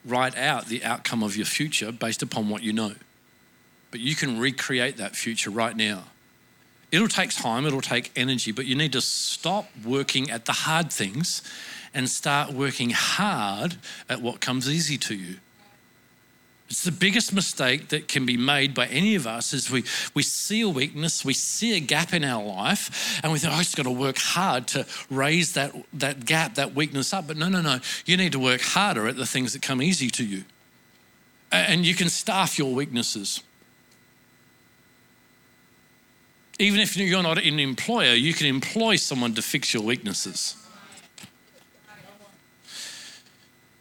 write 0.08 0.36
out 0.36 0.66
the 0.66 0.84
outcome 0.84 1.22
of 1.22 1.36
your 1.36 1.46
future 1.46 1.92
based 1.92 2.22
upon 2.22 2.48
what 2.48 2.62
you 2.62 2.72
know. 2.72 2.92
But 3.90 4.00
you 4.00 4.14
can 4.14 4.38
recreate 4.38 4.96
that 4.96 5.16
future 5.16 5.50
right 5.50 5.76
now. 5.76 6.04
It'll 6.90 7.08
take 7.08 7.30
time, 7.30 7.66
it'll 7.66 7.80
take 7.80 8.10
energy, 8.16 8.50
but 8.50 8.64
you 8.64 8.74
need 8.74 8.92
to 8.92 9.00
stop 9.00 9.68
working 9.84 10.30
at 10.30 10.46
the 10.46 10.52
hard 10.52 10.90
things 10.90 11.42
and 11.92 12.08
start 12.08 12.52
working 12.52 12.90
hard 12.90 13.76
at 14.08 14.22
what 14.22 14.40
comes 14.40 14.68
easy 14.68 14.96
to 14.98 15.14
you. 15.14 15.36
It's 16.70 16.84
the 16.84 16.92
biggest 16.92 17.32
mistake 17.32 17.88
that 17.88 18.08
can 18.08 18.26
be 18.26 18.36
made 18.36 18.74
by 18.74 18.88
any 18.88 19.14
of 19.14 19.26
us 19.26 19.54
is 19.54 19.70
we, 19.70 19.84
we 20.14 20.22
see 20.22 20.60
a 20.60 20.68
weakness, 20.68 21.24
we 21.24 21.32
see 21.32 21.74
a 21.76 21.80
gap 21.80 22.12
in 22.12 22.24
our 22.24 22.44
life, 22.44 23.20
and 23.22 23.32
we 23.32 23.38
think, 23.38 23.54
oh, 23.54 23.56
I 23.56 23.60
just 23.60 23.76
got 23.76 23.84
to 23.84 23.90
work 23.90 24.18
hard 24.18 24.66
to 24.68 24.86
raise 25.08 25.54
that, 25.54 25.74
that 25.94 26.26
gap, 26.26 26.56
that 26.56 26.74
weakness 26.74 27.14
up. 27.14 27.26
But 27.26 27.38
no, 27.38 27.48
no, 27.48 27.62
no. 27.62 27.78
You 28.04 28.18
need 28.18 28.32
to 28.32 28.38
work 28.38 28.60
harder 28.60 29.08
at 29.08 29.16
the 29.16 29.24
things 29.24 29.54
that 29.54 29.62
come 29.62 29.80
easy 29.80 30.10
to 30.10 30.24
you. 30.24 30.44
And 31.50 31.86
you 31.86 31.94
can 31.94 32.10
staff 32.10 32.58
your 32.58 32.74
weaknesses. 32.74 33.42
Even 36.58 36.80
if 36.80 36.98
you're 36.98 37.22
not 37.22 37.38
an 37.38 37.58
employer, 37.58 38.12
you 38.12 38.34
can 38.34 38.46
employ 38.46 38.96
someone 38.96 39.34
to 39.36 39.42
fix 39.42 39.72
your 39.72 39.82
weaknesses. 39.82 40.54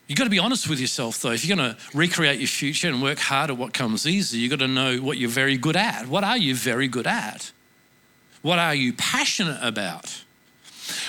You've 0.07 0.17
got 0.17 0.23
to 0.23 0.29
be 0.29 0.39
honest 0.39 0.69
with 0.69 0.79
yourself, 0.79 1.21
though. 1.21 1.31
If 1.31 1.45
you're 1.45 1.57
going 1.57 1.75
to 1.75 1.77
recreate 1.93 2.39
your 2.39 2.47
future 2.47 2.87
and 2.87 3.01
work 3.01 3.19
hard 3.19 3.49
at 3.49 3.57
what 3.57 3.73
comes 3.73 4.07
easy, 4.07 4.37
you've 4.37 4.51
got 4.51 4.59
to 4.59 4.67
know 4.67 4.97
what 4.97 5.17
you're 5.17 5.29
very 5.29 5.57
good 5.57 5.75
at. 5.75 6.07
What 6.07 6.23
are 6.23 6.37
you 6.37 6.55
very 6.55 6.87
good 6.87 7.05
at? 7.05 7.51
What 8.41 8.57
are 8.57 8.73
you 8.73 8.93
passionate 8.93 9.59
about? 9.61 10.23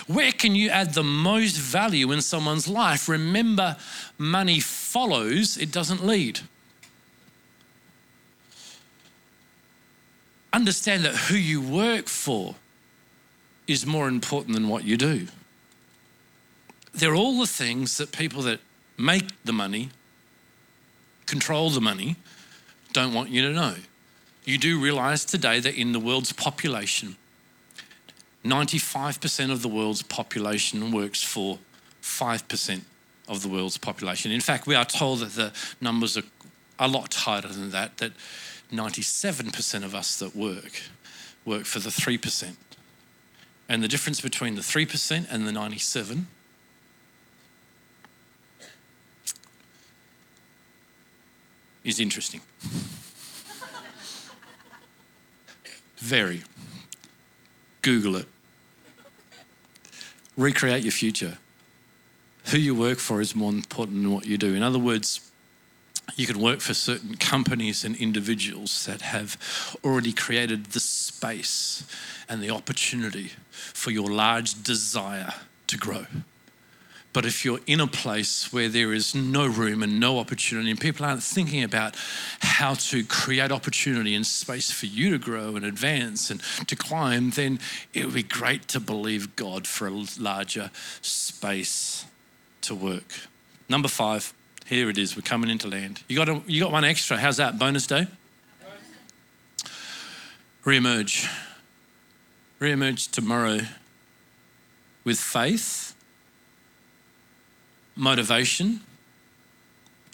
Where 0.08 0.32
can 0.32 0.56
you 0.56 0.70
add 0.70 0.94
the 0.94 1.04
most 1.04 1.56
value 1.56 2.10
in 2.10 2.20
someone's 2.22 2.66
life? 2.66 3.08
Remember, 3.08 3.76
money 4.16 4.58
follows, 4.58 5.56
it 5.56 5.70
doesn't 5.70 6.04
lead. 6.04 6.40
Understand 10.52 11.04
that 11.04 11.14
who 11.14 11.36
you 11.36 11.60
work 11.60 12.08
for 12.08 12.56
is 13.68 13.86
more 13.86 14.08
important 14.08 14.54
than 14.54 14.68
what 14.68 14.82
you 14.82 14.96
do. 14.96 15.28
They're 16.92 17.14
all 17.14 17.38
the 17.38 17.46
things 17.46 17.98
that 17.98 18.10
people 18.10 18.42
that 18.42 18.60
make 18.98 19.24
the 19.44 19.52
money, 19.52 19.90
control 21.26 21.70
the 21.70 21.80
money, 21.80 22.16
don't 22.92 23.14
want 23.14 23.30
you 23.30 23.42
to 23.42 23.52
know. 23.52 23.74
You 24.44 24.58
do 24.58 24.80
realize 24.80 25.24
today 25.24 25.60
that 25.60 25.74
in 25.74 25.92
the 25.92 26.00
world's 26.00 26.32
population, 26.32 27.16
95% 28.44 29.50
of 29.50 29.62
the 29.62 29.68
world's 29.68 30.02
population 30.02 30.90
works 30.90 31.22
for 31.22 31.58
5% 32.02 32.80
of 33.28 33.42
the 33.42 33.48
world's 33.48 33.78
population. 33.78 34.32
In 34.32 34.40
fact, 34.40 34.66
we 34.66 34.74
are 34.74 34.84
told 34.84 35.20
that 35.20 35.32
the 35.32 35.52
numbers 35.80 36.16
are 36.16 36.22
a 36.78 36.88
lot 36.88 37.10
tighter 37.10 37.48
than 37.48 37.70
that, 37.70 37.98
that 37.98 38.12
97% 38.72 39.84
of 39.84 39.94
us 39.94 40.18
that 40.18 40.34
work 40.34 40.82
work 41.44 41.64
for 41.64 41.78
the 41.78 41.90
3%. 41.90 42.54
And 43.68 43.82
the 43.82 43.88
difference 43.88 44.20
between 44.20 44.54
the 44.54 44.60
3% 44.60 45.26
and 45.30 45.46
the 45.46 45.52
97 45.52 46.26
is 51.84 52.00
interesting. 52.00 52.40
Very. 55.98 56.42
Google 57.82 58.16
it. 58.16 58.26
Recreate 60.36 60.82
your 60.82 60.92
future. 60.92 61.38
Who 62.46 62.58
you 62.58 62.74
work 62.74 62.98
for 62.98 63.20
is 63.20 63.34
more 63.34 63.50
important 63.50 64.02
than 64.02 64.12
what 64.12 64.26
you 64.26 64.38
do. 64.38 64.54
In 64.54 64.62
other 64.62 64.78
words, 64.78 65.20
you 66.16 66.26
can 66.26 66.40
work 66.40 66.60
for 66.60 66.74
certain 66.74 67.16
companies 67.16 67.84
and 67.84 67.94
individuals 67.96 68.86
that 68.86 69.02
have 69.02 69.76
already 69.84 70.12
created 70.12 70.66
the 70.66 70.80
space 70.80 71.84
and 72.28 72.42
the 72.42 72.50
opportunity 72.50 73.32
for 73.50 73.90
your 73.90 74.10
large 74.10 74.62
desire 74.62 75.34
to 75.66 75.76
grow. 75.76 76.06
But 77.18 77.26
if 77.26 77.44
you're 77.44 77.58
in 77.66 77.80
a 77.80 77.88
place 77.88 78.52
where 78.52 78.68
there 78.68 78.92
is 78.92 79.12
no 79.12 79.44
room 79.44 79.82
and 79.82 79.98
no 79.98 80.20
opportunity, 80.20 80.70
and 80.70 80.80
people 80.80 81.04
aren't 81.04 81.20
thinking 81.20 81.64
about 81.64 81.96
how 82.38 82.74
to 82.74 83.02
create 83.02 83.50
opportunity 83.50 84.14
and 84.14 84.24
space 84.24 84.70
for 84.70 84.86
you 84.86 85.10
to 85.10 85.18
grow 85.18 85.56
and 85.56 85.64
advance 85.64 86.30
and 86.30 86.40
to 86.68 86.76
climb, 86.76 87.30
then 87.30 87.58
it 87.92 88.04
would 88.04 88.14
be 88.14 88.22
great 88.22 88.68
to 88.68 88.78
believe 88.78 89.34
God 89.34 89.66
for 89.66 89.88
a 89.88 90.04
larger 90.20 90.70
space 91.02 92.06
to 92.60 92.72
work. 92.76 93.12
Number 93.68 93.88
five, 93.88 94.32
here 94.66 94.88
it 94.88 94.96
is. 94.96 95.16
We're 95.16 95.22
coming 95.22 95.50
into 95.50 95.66
land. 95.66 96.04
You 96.06 96.16
got 96.16 96.28
a, 96.28 96.40
you 96.46 96.62
got 96.62 96.70
one 96.70 96.84
extra. 96.84 97.16
How's 97.16 97.38
that? 97.38 97.58
Bonus 97.58 97.88
day. 97.88 98.06
Reemerge. 100.64 101.28
Reemerge 102.60 103.10
tomorrow 103.10 103.62
with 105.02 105.18
faith, 105.18 105.96
motivation, 107.98 108.80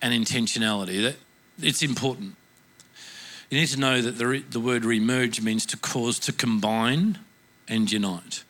and 0.03 0.13
intentionality. 0.13 1.03
That 1.03 1.17
it's 1.63 1.83
important. 1.83 2.35
You 3.51 3.61
need 3.61 3.69
to 3.69 3.79
know 3.79 4.01
that 4.01 4.19
the, 4.19 4.43
the 4.51 4.59
word 4.59 4.83
remerge 4.83 5.41
means 5.41 5.65
to 5.67 5.77
cause 5.77 6.19
to 6.21 6.33
combine 6.33 7.19
and 7.69 7.91
unite. 7.93 8.43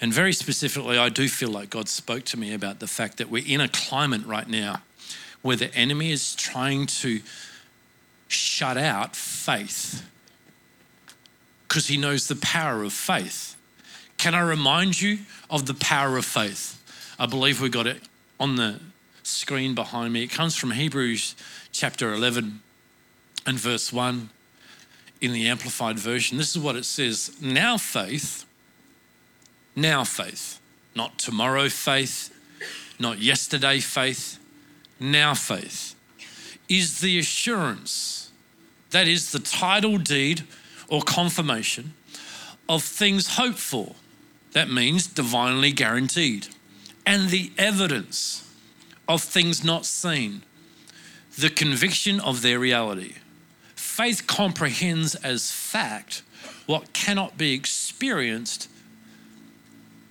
And 0.00 0.12
very 0.12 0.32
specifically, 0.32 0.98
I 0.98 1.08
do 1.08 1.28
feel 1.28 1.50
like 1.50 1.70
God 1.70 1.88
spoke 1.88 2.24
to 2.24 2.38
me 2.38 2.54
about 2.54 2.80
the 2.80 2.86
fact 2.86 3.18
that 3.18 3.28
we're 3.28 3.44
in 3.46 3.60
a 3.60 3.68
climate 3.68 4.24
right 4.24 4.48
now 4.48 4.82
where 5.42 5.56
the 5.56 5.74
enemy 5.74 6.10
is 6.10 6.34
trying 6.34 6.86
to 6.86 7.20
shut 8.28 8.76
out 8.76 9.14
faith 9.14 10.08
because 11.68 11.88
he 11.88 11.96
knows 11.96 12.28
the 12.28 12.36
power 12.36 12.82
of 12.82 12.92
faith. 12.92 13.56
Can 14.18 14.34
I 14.34 14.40
remind 14.40 15.00
you 15.00 15.18
of 15.50 15.66
the 15.66 15.74
power 15.74 16.16
of 16.16 16.24
faith? 16.24 16.75
I 17.18 17.26
believe 17.26 17.60
we 17.60 17.68
got 17.68 17.86
it 17.86 18.02
on 18.38 18.56
the 18.56 18.80
screen 19.22 19.74
behind 19.74 20.12
me. 20.12 20.22
It 20.22 20.30
comes 20.30 20.56
from 20.56 20.72
Hebrews 20.72 21.34
chapter 21.72 22.12
11 22.12 22.60
and 23.46 23.58
verse 23.58 23.92
1 23.92 24.30
in 25.20 25.32
the 25.32 25.48
Amplified 25.48 25.98
Version. 25.98 26.38
This 26.38 26.54
is 26.54 26.62
what 26.62 26.76
it 26.76 26.84
says 26.84 27.36
Now 27.40 27.78
faith 27.78 28.46
now 29.76 30.04
faith, 30.04 30.58
not 30.94 31.18
tomorrow 31.18 31.68
faith, 31.68 32.34
not 32.98 33.18
yesterday 33.18 33.78
faith, 33.78 34.38
now 34.98 35.34
faith, 35.34 35.94
is 36.68 37.00
the 37.00 37.18
assurance, 37.18 38.32
that 38.90 39.06
is 39.06 39.30
the 39.32 39.38
title 39.38 39.98
deed 39.98 40.44
or 40.88 41.02
confirmation 41.02 41.92
of 42.68 42.82
things 42.82 43.36
hoped 43.36 43.58
for. 43.58 43.94
That 44.52 44.70
means 44.70 45.06
divinely 45.06 45.72
guaranteed. 45.72 46.48
And 47.06 47.30
the 47.30 47.52
evidence 47.56 48.52
of 49.08 49.22
things 49.22 49.62
not 49.62 49.86
seen, 49.86 50.42
the 51.38 51.48
conviction 51.48 52.18
of 52.20 52.42
their 52.42 52.58
reality. 52.58 53.14
Faith 53.76 54.26
comprehends 54.26 55.14
as 55.14 55.52
fact 55.52 56.22
what 56.66 56.92
cannot 56.92 57.38
be 57.38 57.54
experienced 57.54 58.68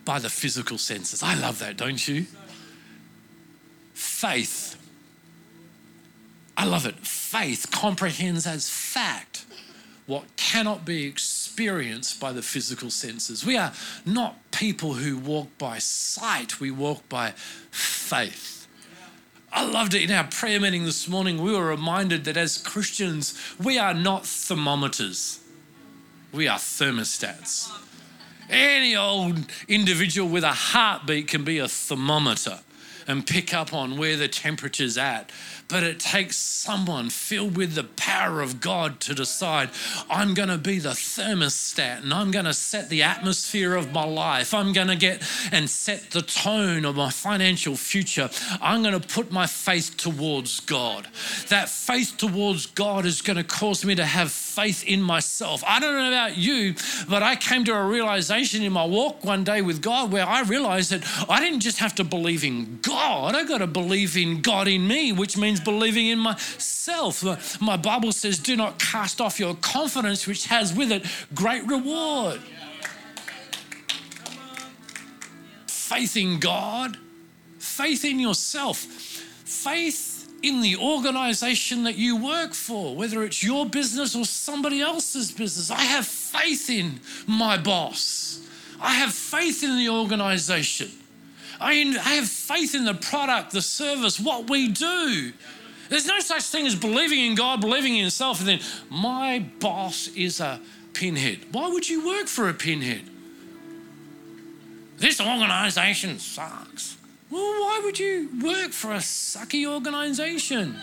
by 0.05 0.19
the 0.19 0.29
physical 0.29 0.77
senses. 0.77 1.21
I 1.21 1.35
love 1.35 1.59
that, 1.59 1.75
don't 1.75 2.07
you? 2.07 2.25
Faith. 3.93 4.77
I 6.55 6.65
love 6.65 6.85
it. 6.85 6.95
Faith 6.99 7.67
comprehends 7.71 8.47
as 8.47 8.69
fact 8.69 9.45
what 10.07 10.35
cannot 10.37 10.85
be 10.85 11.05
experienced 11.05 12.19
by 12.19 12.31
the 12.31 12.41
physical 12.41 12.89
senses. 12.89 13.45
We 13.45 13.57
are 13.57 13.73
not 14.05 14.51
people 14.51 14.93
who 14.93 15.17
walk 15.17 15.57
by 15.57 15.79
sight, 15.79 16.59
we 16.59 16.71
walk 16.71 17.07
by 17.09 17.31
faith. 17.71 18.67
I 19.51 19.65
loved 19.65 19.93
it 19.93 20.03
in 20.03 20.11
our 20.11 20.25
prayer 20.25 20.59
meeting 20.59 20.83
this 20.83 21.07
morning. 21.07 21.41
We 21.41 21.53
were 21.53 21.65
reminded 21.65 22.25
that 22.25 22.35
as 22.35 22.57
Christians, 22.57 23.39
we 23.57 23.77
are 23.77 23.93
not 23.93 24.25
thermometers, 24.25 25.39
we 26.31 26.47
are 26.47 26.59
thermostats. 26.59 27.71
Any 28.49 28.95
old 28.95 29.39
individual 29.67 30.29
with 30.29 30.43
a 30.43 30.51
heartbeat 30.51 31.27
can 31.27 31.43
be 31.43 31.57
a 31.57 31.67
thermometer 31.67 32.59
and 33.07 33.25
pick 33.25 33.53
up 33.53 33.73
on 33.73 33.97
where 33.97 34.17
the 34.17 34.27
temperature's 34.27 34.97
at 34.97 35.31
but 35.67 35.83
it 35.83 35.99
takes 35.99 36.37
someone 36.37 37.09
filled 37.09 37.57
with 37.57 37.73
the 37.73 37.83
power 37.83 38.41
of 38.41 38.61
God 38.61 38.99
to 39.01 39.15
decide, 39.15 39.69
I'm 40.09 40.33
going 40.33 40.49
to 40.49 40.57
be 40.57 40.79
the 40.79 40.89
thermostat 40.89 42.03
and 42.03 42.13
I'm 42.13 42.31
going 42.31 42.45
to 42.45 42.53
set 42.53 42.89
the 42.89 43.03
atmosphere 43.03 43.75
of 43.75 43.91
my 43.91 44.05
life. 44.05 44.53
I'm 44.53 44.73
going 44.73 44.87
to 44.87 44.95
get 44.95 45.23
and 45.51 45.69
set 45.69 46.11
the 46.11 46.21
tone 46.21 46.85
of 46.85 46.95
my 46.95 47.09
financial 47.09 47.75
future. 47.75 48.29
I'm 48.61 48.83
going 48.83 48.99
to 48.99 49.07
put 49.07 49.31
my 49.31 49.47
faith 49.47 49.97
towards 49.97 50.59
God. 50.59 51.07
That 51.49 51.69
faith 51.69 52.15
towards 52.17 52.67
God 52.67 53.05
is 53.05 53.21
going 53.21 53.37
to 53.37 53.43
cause 53.43 53.83
me 53.83 53.95
to 53.95 54.05
have 54.05 54.31
faith 54.31 54.83
in 54.83 55.01
myself. 55.01 55.63
I 55.65 55.79
don't 55.79 55.95
know 55.95 56.07
about 56.07 56.37
you, 56.37 56.75
but 57.09 57.23
I 57.23 57.35
came 57.35 57.65
to 57.65 57.73
a 57.73 57.85
realization 57.85 58.63
in 58.63 58.71
my 58.71 58.85
walk 58.85 59.23
one 59.23 59.43
day 59.43 59.61
with 59.61 59.81
God 59.81 60.11
where 60.11 60.25
I 60.25 60.43
realized 60.43 60.91
that 60.91 61.03
I 61.29 61.39
didn't 61.39 61.61
just 61.61 61.79
have 61.79 61.95
to 61.95 62.03
believe 62.03 62.43
in 62.43 62.79
God, 62.81 63.35
I 63.35 63.43
got 63.43 63.59
to 63.59 63.67
believe 63.67 64.15
in 64.15 64.41
God 64.41 64.67
in 64.67 64.87
me, 64.87 65.11
which 65.11 65.37
means 65.37 65.54
means 65.55 65.63
believing 65.63 66.07
in 66.07 66.19
myself. 66.19 67.61
My 67.61 67.77
Bible 67.77 68.11
says, 68.11 68.39
do 68.39 68.55
not 68.55 68.79
cast 68.79 69.21
off 69.21 69.39
your 69.39 69.55
confidence, 69.55 70.27
which 70.27 70.47
has 70.47 70.73
with 70.73 70.91
it 70.91 71.05
great 71.33 71.65
reward. 71.65 72.41
Faith 75.67 76.17
in 76.17 76.39
God, 76.39 76.97
faith 77.59 78.03
in 78.03 78.19
yourself, 78.19 78.77
faith 78.77 80.33
in 80.41 80.61
the 80.61 80.75
organization 80.77 81.83
that 81.83 81.95
you 81.95 82.17
work 82.21 82.53
for, 82.53 82.95
whether 82.95 83.23
it's 83.23 83.43
your 83.43 83.65
business 83.65 84.15
or 84.15 84.25
somebody 84.25 84.81
else's 84.81 85.31
business. 85.31 85.71
I 85.71 85.81
have 85.81 86.05
faith 86.05 86.69
in 86.69 86.99
my 87.27 87.57
boss. 87.57 88.41
I 88.81 88.95
have 88.95 89.13
faith 89.13 89.63
in 89.63 89.77
the 89.77 89.89
organization. 89.89 90.91
I 91.59 91.73
have 91.73 92.27
faith 92.27 92.75
in 92.75 92.85
the 92.85 92.93
product, 92.93 93.51
the 93.51 93.61
service, 93.61 94.19
what 94.19 94.49
we 94.49 94.69
do. 94.69 95.33
There's 95.89 96.05
no 96.07 96.19
such 96.19 96.43
thing 96.43 96.65
as 96.65 96.75
believing 96.75 97.19
in 97.19 97.35
God, 97.35 97.61
believing 97.61 97.95
in 97.95 98.03
yourself, 98.03 98.39
and 98.39 98.47
then 98.47 98.59
my 98.89 99.39
boss 99.59 100.07
is 100.09 100.39
a 100.39 100.59
pinhead. 100.93 101.39
Why 101.51 101.69
would 101.69 101.87
you 101.87 102.07
work 102.07 102.27
for 102.27 102.49
a 102.49 102.53
pinhead? 102.53 103.03
This 104.97 105.21
organization 105.21 106.19
sucks. 106.19 106.97
Well, 107.29 107.41
why 107.41 107.81
would 107.83 107.99
you 107.99 108.29
work 108.41 108.71
for 108.71 108.93
a 108.93 108.99
sucky 108.99 109.67
organization? 109.67 110.75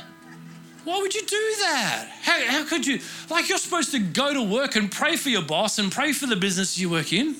Why 0.84 0.98
would 0.98 1.14
you 1.14 1.22
do 1.22 1.54
that? 1.60 2.08
How, 2.22 2.44
how 2.44 2.64
could 2.66 2.86
you? 2.86 3.00
Like, 3.30 3.48
you're 3.48 3.58
supposed 3.58 3.92
to 3.92 4.00
go 4.00 4.34
to 4.34 4.42
work 4.42 4.76
and 4.76 4.90
pray 4.90 5.16
for 5.16 5.30
your 5.30 5.42
boss 5.42 5.78
and 5.78 5.90
pray 5.90 6.12
for 6.12 6.26
the 6.26 6.36
business 6.36 6.76
you 6.78 6.90
work 6.90 7.12
in 7.12 7.36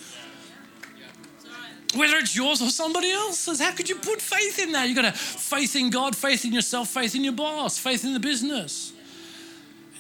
whether 1.95 2.17
it's 2.17 2.35
yours 2.35 2.63
or 2.63 2.71
somebody 2.71 3.11
else's. 3.11 3.61
How 3.61 3.73
could 3.73 3.89
you 3.89 3.97
put 3.97 4.21
faith 4.21 4.59
in 4.59 4.73
that? 4.73 4.89
You've 4.89 4.97
got 4.97 5.13
to 5.13 5.13
faith 5.13 5.77
in 5.77 5.91
God, 5.91 6.17
faith 6.17 6.45
in 6.45 6.53
yourself, 6.53 6.89
faith 6.89 7.15
in 7.15 7.25
your 7.25 7.33
boss, 7.33 7.79
faith 7.79 8.05
in 8.05 8.13
the 8.13 8.21
business. 8.21 8.93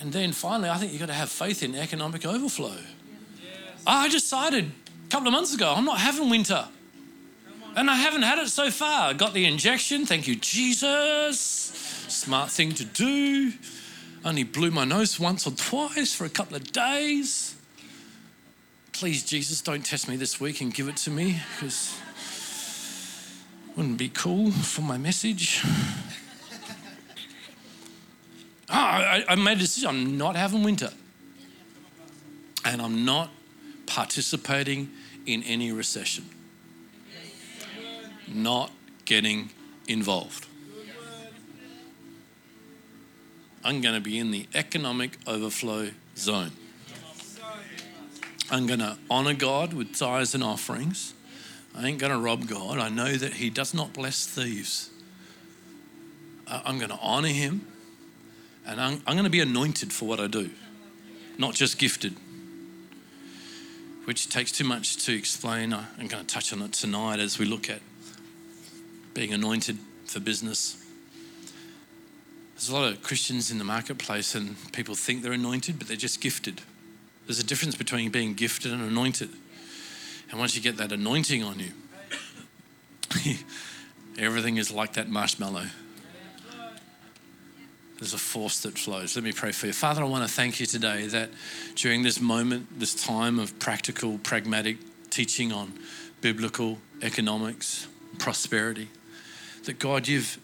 And 0.00 0.12
then 0.12 0.33
finally, 0.33 0.68
I 0.68 0.78
think 0.78 0.92
you've 0.92 1.00
got 1.00 1.07
to 1.07 1.14
have 1.14 1.31
faith 1.31 1.62
in 1.62 1.74
economic 1.74 2.24
overflow. 2.26 2.76
I 3.87 4.09
decided 4.09 4.70
a 5.07 5.11
couple 5.11 5.28
of 5.28 5.33
months 5.33 5.55
ago, 5.55 5.72
I'm 5.76 5.85
not 5.85 5.98
having 5.98 6.31
winter. 6.31 6.66
And 7.74 7.90
I 7.90 7.96
haven't 7.96 8.22
had 8.22 8.38
it 8.38 8.48
so 8.48 8.70
far. 8.70 9.11
I 9.11 9.12
got 9.12 9.33
the 9.33 9.46
injection, 9.46 10.05
thank 10.05 10.28
you, 10.28 10.37
Jesus. 10.37 11.38
Smart 12.09 12.50
thing 12.50 12.72
to 12.72 12.85
do. 12.85 13.52
Only 14.24 14.44
blew 14.44 14.70
my 14.70 14.85
nose 14.85 15.18
once 15.18 15.46
or 15.46 15.52
twice 15.52 16.14
for 16.14 16.24
a 16.24 16.28
couple 16.28 16.57
of 16.57 16.70
days 16.72 17.51
please, 19.02 19.24
Jesus, 19.24 19.60
don't 19.60 19.84
test 19.84 20.08
me 20.08 20.14
this 20.14 20.38
week 20.38 20.60
and 20.60 20.72
give 20.72 20.86
it 20.86 20.96
to 20.96 21.10
me 21.10 21.40
because 21.57 21.98
wouldn't 23.76 23.98
be 23.98 24.09
cool 24.09 24.53
for 24.53 24.82
my 24.82 24.96
message. 24.96 25.61
oh, 28.70 28.74
I, 28.74 29.24
I 29.28 29.34
made 29.34 29.57
a 29.57 29.62
decision. 29.62 29.88
I'm 29.88 30.16
not 30.16 30.36
having 30.36 30.62
winter. 30.62 30.90
And 32.64 32.80
I'm 32.80 33.05
not 33.05 33.30
participating 33.86 34.88
in 35.26 35.42
any 35.42 35.72
recession. 35.72 36.24
Not 38.28 38.70
getting 39.05 39.50
involved. 39.88 40.46
I'm 43.64 43.80
going 43.80 43.96
to 43.96 44.00
be 44.00 44.16
in 44.16 44.30
the 44.30 44.46
economic 44.55 45.18
overflow 45.26 45.90
zone. 46.16 46.53
I'm 48.53 48.68
going 48.68 48.78
to 48.80 48.96
honor 49.11 49.34
God 49.34 49.72
with 49.72 49.96
tithes 49.96 50.34
and 50.34 50.44
offerings. 50.44 51.14
I 51.74 51.88
ain't 51.88 51.98
going 51.98 52.12
to 52.12 52.18
rob 52.18 52.46
God. 52.46 52.78
I 52.78 52.90
know 52.90 53.12
that 53.14 53.34
He 53.34 53.50
does 53.50 53.74
not 53.74 53.92
bless 53.92 54.26
thieves. 54.26 54.90
Uh, 56.46 56.61
I'm 56.64 56.78
going 56.78 56.90
to 56.90 56.98
honor 57.00 57.28
Him 57.28 57.66
and 58.66 58.80
I'm, 58.80 59.03
I'm 59.07 59.14
going 59.14 59.24
to 59.24 59.30
be 59.30 59.40
anointed 59.40 59.92
for 59.92 60.07
what 60.07 60.20
I 60.20 60.26
do, 60.26 60.50
not 61.38 61.55
just 61.55 61.78
gifted, 61.78 62.14
which 64.05 64.28
takes 64.28 64.53
too 64.53 64.64
much 64.64 65.05
to 65.07 65.16
explain. 65.16 65.72
I'm 65.72 66.07
going 66.07 66.24
to 66.24 66.34
touch 66.34 66.53
on 66.53 66.62
it 66.62 66.72
tonight 66.72 67.18
as 67.18 67.38
we 67.38 67.44
look 67.44 67.68
at 67.68 67.80
being 69.14 69.32
anointed 69.32 69.78
for 70.07 70.20
business. 70.20 70.78
There's 72.55 72.68
a 72.68 72.74
lot 72.74 72.92
of 72.92 73.03
Christians 73.03 73.50
in 73.50 73.59
the 73.59 73.64
marketplace, 73.64 74.34
and 74.34 74.57
people 74.72 74.94
think 74.94 75.22
they're 75.22 75.32
anointed, 75.32 75.78
but 75.78 75.88
they're 75.88 75.96
just 75.96 76.20
gifted. 76.20 76.62
There's 77.27 77.39
a 77.39 77.45
difference 77.45 77.77
between 77.77 78.11
being 78.11 78.35
gifted 78.35 78.73
and 78.73 78.83
anointed. 78.83 79.31
And 80.31 80.41
once 80.41 80.57
you 80.57 80.62
get 80.62 80.77
that 80.79 80.93
anointing 80.93 81.43
on 81.43 81.59
you, 81.59 81.73
everything 84.18 84.57
is 84.57 84.70
like 84.70 84.95
that 84.95 85.09
marshmallow. 85.09 85.66
There's 87.99 88.14
a 88.14 88.18
force 88.18 88.62
that 88.62 88.77
flows. 88.77 89.14
Let 89.14 89.25
me 89.25 89.31
pray 89.31 89.53
for 89.53 89.66
you. 89.66 89.73
Father, 89.73 90.03
I 90.03 90.07
want 90.07 90.27
to 90.27 90.35
thank 90.35 90.59
you 90.59 90.66
today 90.66 91.07
that 91.07 91.31
during 91.77 92.03
this 92.03 92.20
moment, 92.20 92.81
this 92.81 92.95
time 92.95 93.39
of 93.39 93.57
practical, 93.61 94.18
pragmatic 94.18 94.79
teaching 95.11 95.53
on 95.53 95.73
biblical 96.20 96.79
economics, 97.03 97.87
prosperity, 98.18 98.89
that 99.66 99.79
God, 99.79 100.09
you've 100.09 100.41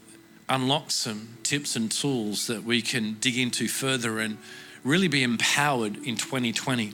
unlocked 0.49 0.93
some 0.93 1.37
tips 1.43 1.74
and 1.74 1.91
tools 1.91 2.47
that 2.47 2.62
we 2.62 2.81
can 2.81 3.16
dig 3.20 3.37
into 3.37 3.66
further 3.66 4.20
and 4.20 4.39
really 4.85 5.09
be 5.09 5.22
empowered 5.22 5.97
in 6.07 6.16
2020 6.16 6.93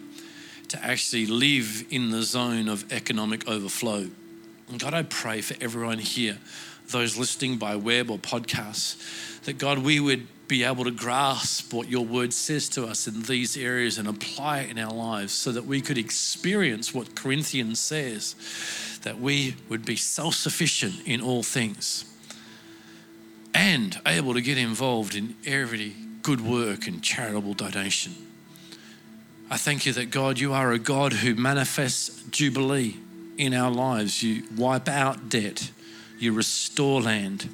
to 0.68 0.84
actually 0.84 1.26
live 1.26 1.84
in 1.90 2.10
the 2.10 2.22
zone 2.22 2.68
of 2.68 2.90
economic 2.92 3.48
overflow. 3.48 4.08
And 4.68 4.80
God, 4.80 4.94
I 4.94 5.02
pray 5.02 5.40
for 5.40 5.54
everyone 5.62 5.98
here, 5.98 6.38
those 6.88 7.16
listening 7.16 7.58
by 7.58 7.76
web 7.76 8.10
or 8.10 8.18
podcasts, 8.18 9.42
that 9.42 9.58
God, 9.58 9.78
we 9.78 10.00
would 10.00 10.26
be 10.48 10.64
able 10.64 10.84
to 10.84 10.90
grasp 10.90 11.72
what 11.72 11.88
your 11.88 12.04
word 12.04 12.32
says 12.32 12.68
to 12.70 12.84
us 12.84 13.06
in 13.06 13.22
these 13.22 13.56
areas 13.56 13.98
and 13.98 14.06
apply 14.06 14.60
it 14.60 14.70
in 14.70 14.78
our 14.78 14.92
lives 14.92 15.32
so 15.32 15.52
that 15.52 15.64
we 15.64 15.80
could 15.80 15.96
experience 15.96 16.92
what 16.92 17.14
Corinthians 17.14 17.80
says 17.80 18.34
that 19.02 19.18
we 19.18 19.54
would 19.68 19.84
be 19.84 19.96
self 19.96 20.34
sufficient 20.34 20.94
in 21.06 21.20
all 21.20 21.42
things 21.42 22.04
and 23.54 24.00
able 24.06 24.34
to 24.34 24.42
get 24.42 24.58
involved 24.58 25.14
in 25.14 25.34
every 25.46 25.94
good 26.24 26.40
work 26.40 26.86
and 26.86 27.02
charitable 27.02 27.52
donation. 27.52 28.14
I 29.50 29.58
thank 29.58 29.84
you 29.84 29.92
that 29.92 30.10
God, 30.10 30.38
you 30.40 30.54
are 30.54 30.72
a 30.72 30.78
God 30.78 31.12
who 31.12 31.34
manifests 31.34 32.22
jubilee 32.30 32.96
in 33.36 33.52
our 33.52 33.70
lives. 33.70 34.22
You 34.22 34.44
wipe 34.56 34.88
out 34.88 35.28
debt, 35.28 35.70
you 36.18 36.32
restore 36.32 37.02
land, 37.02 37.48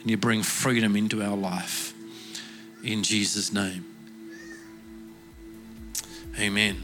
and 0.00 0.10
you 0.10 0.18
bring 0.18 0.42
freedom 0.42 0.96
into 0.96 1.22
our 1.22 1.36
life 1.36 1.94
in 2.84 3.02
Jesus' 3.02 3.52
name. 3.52 3.86
Amen. 6.38 6.76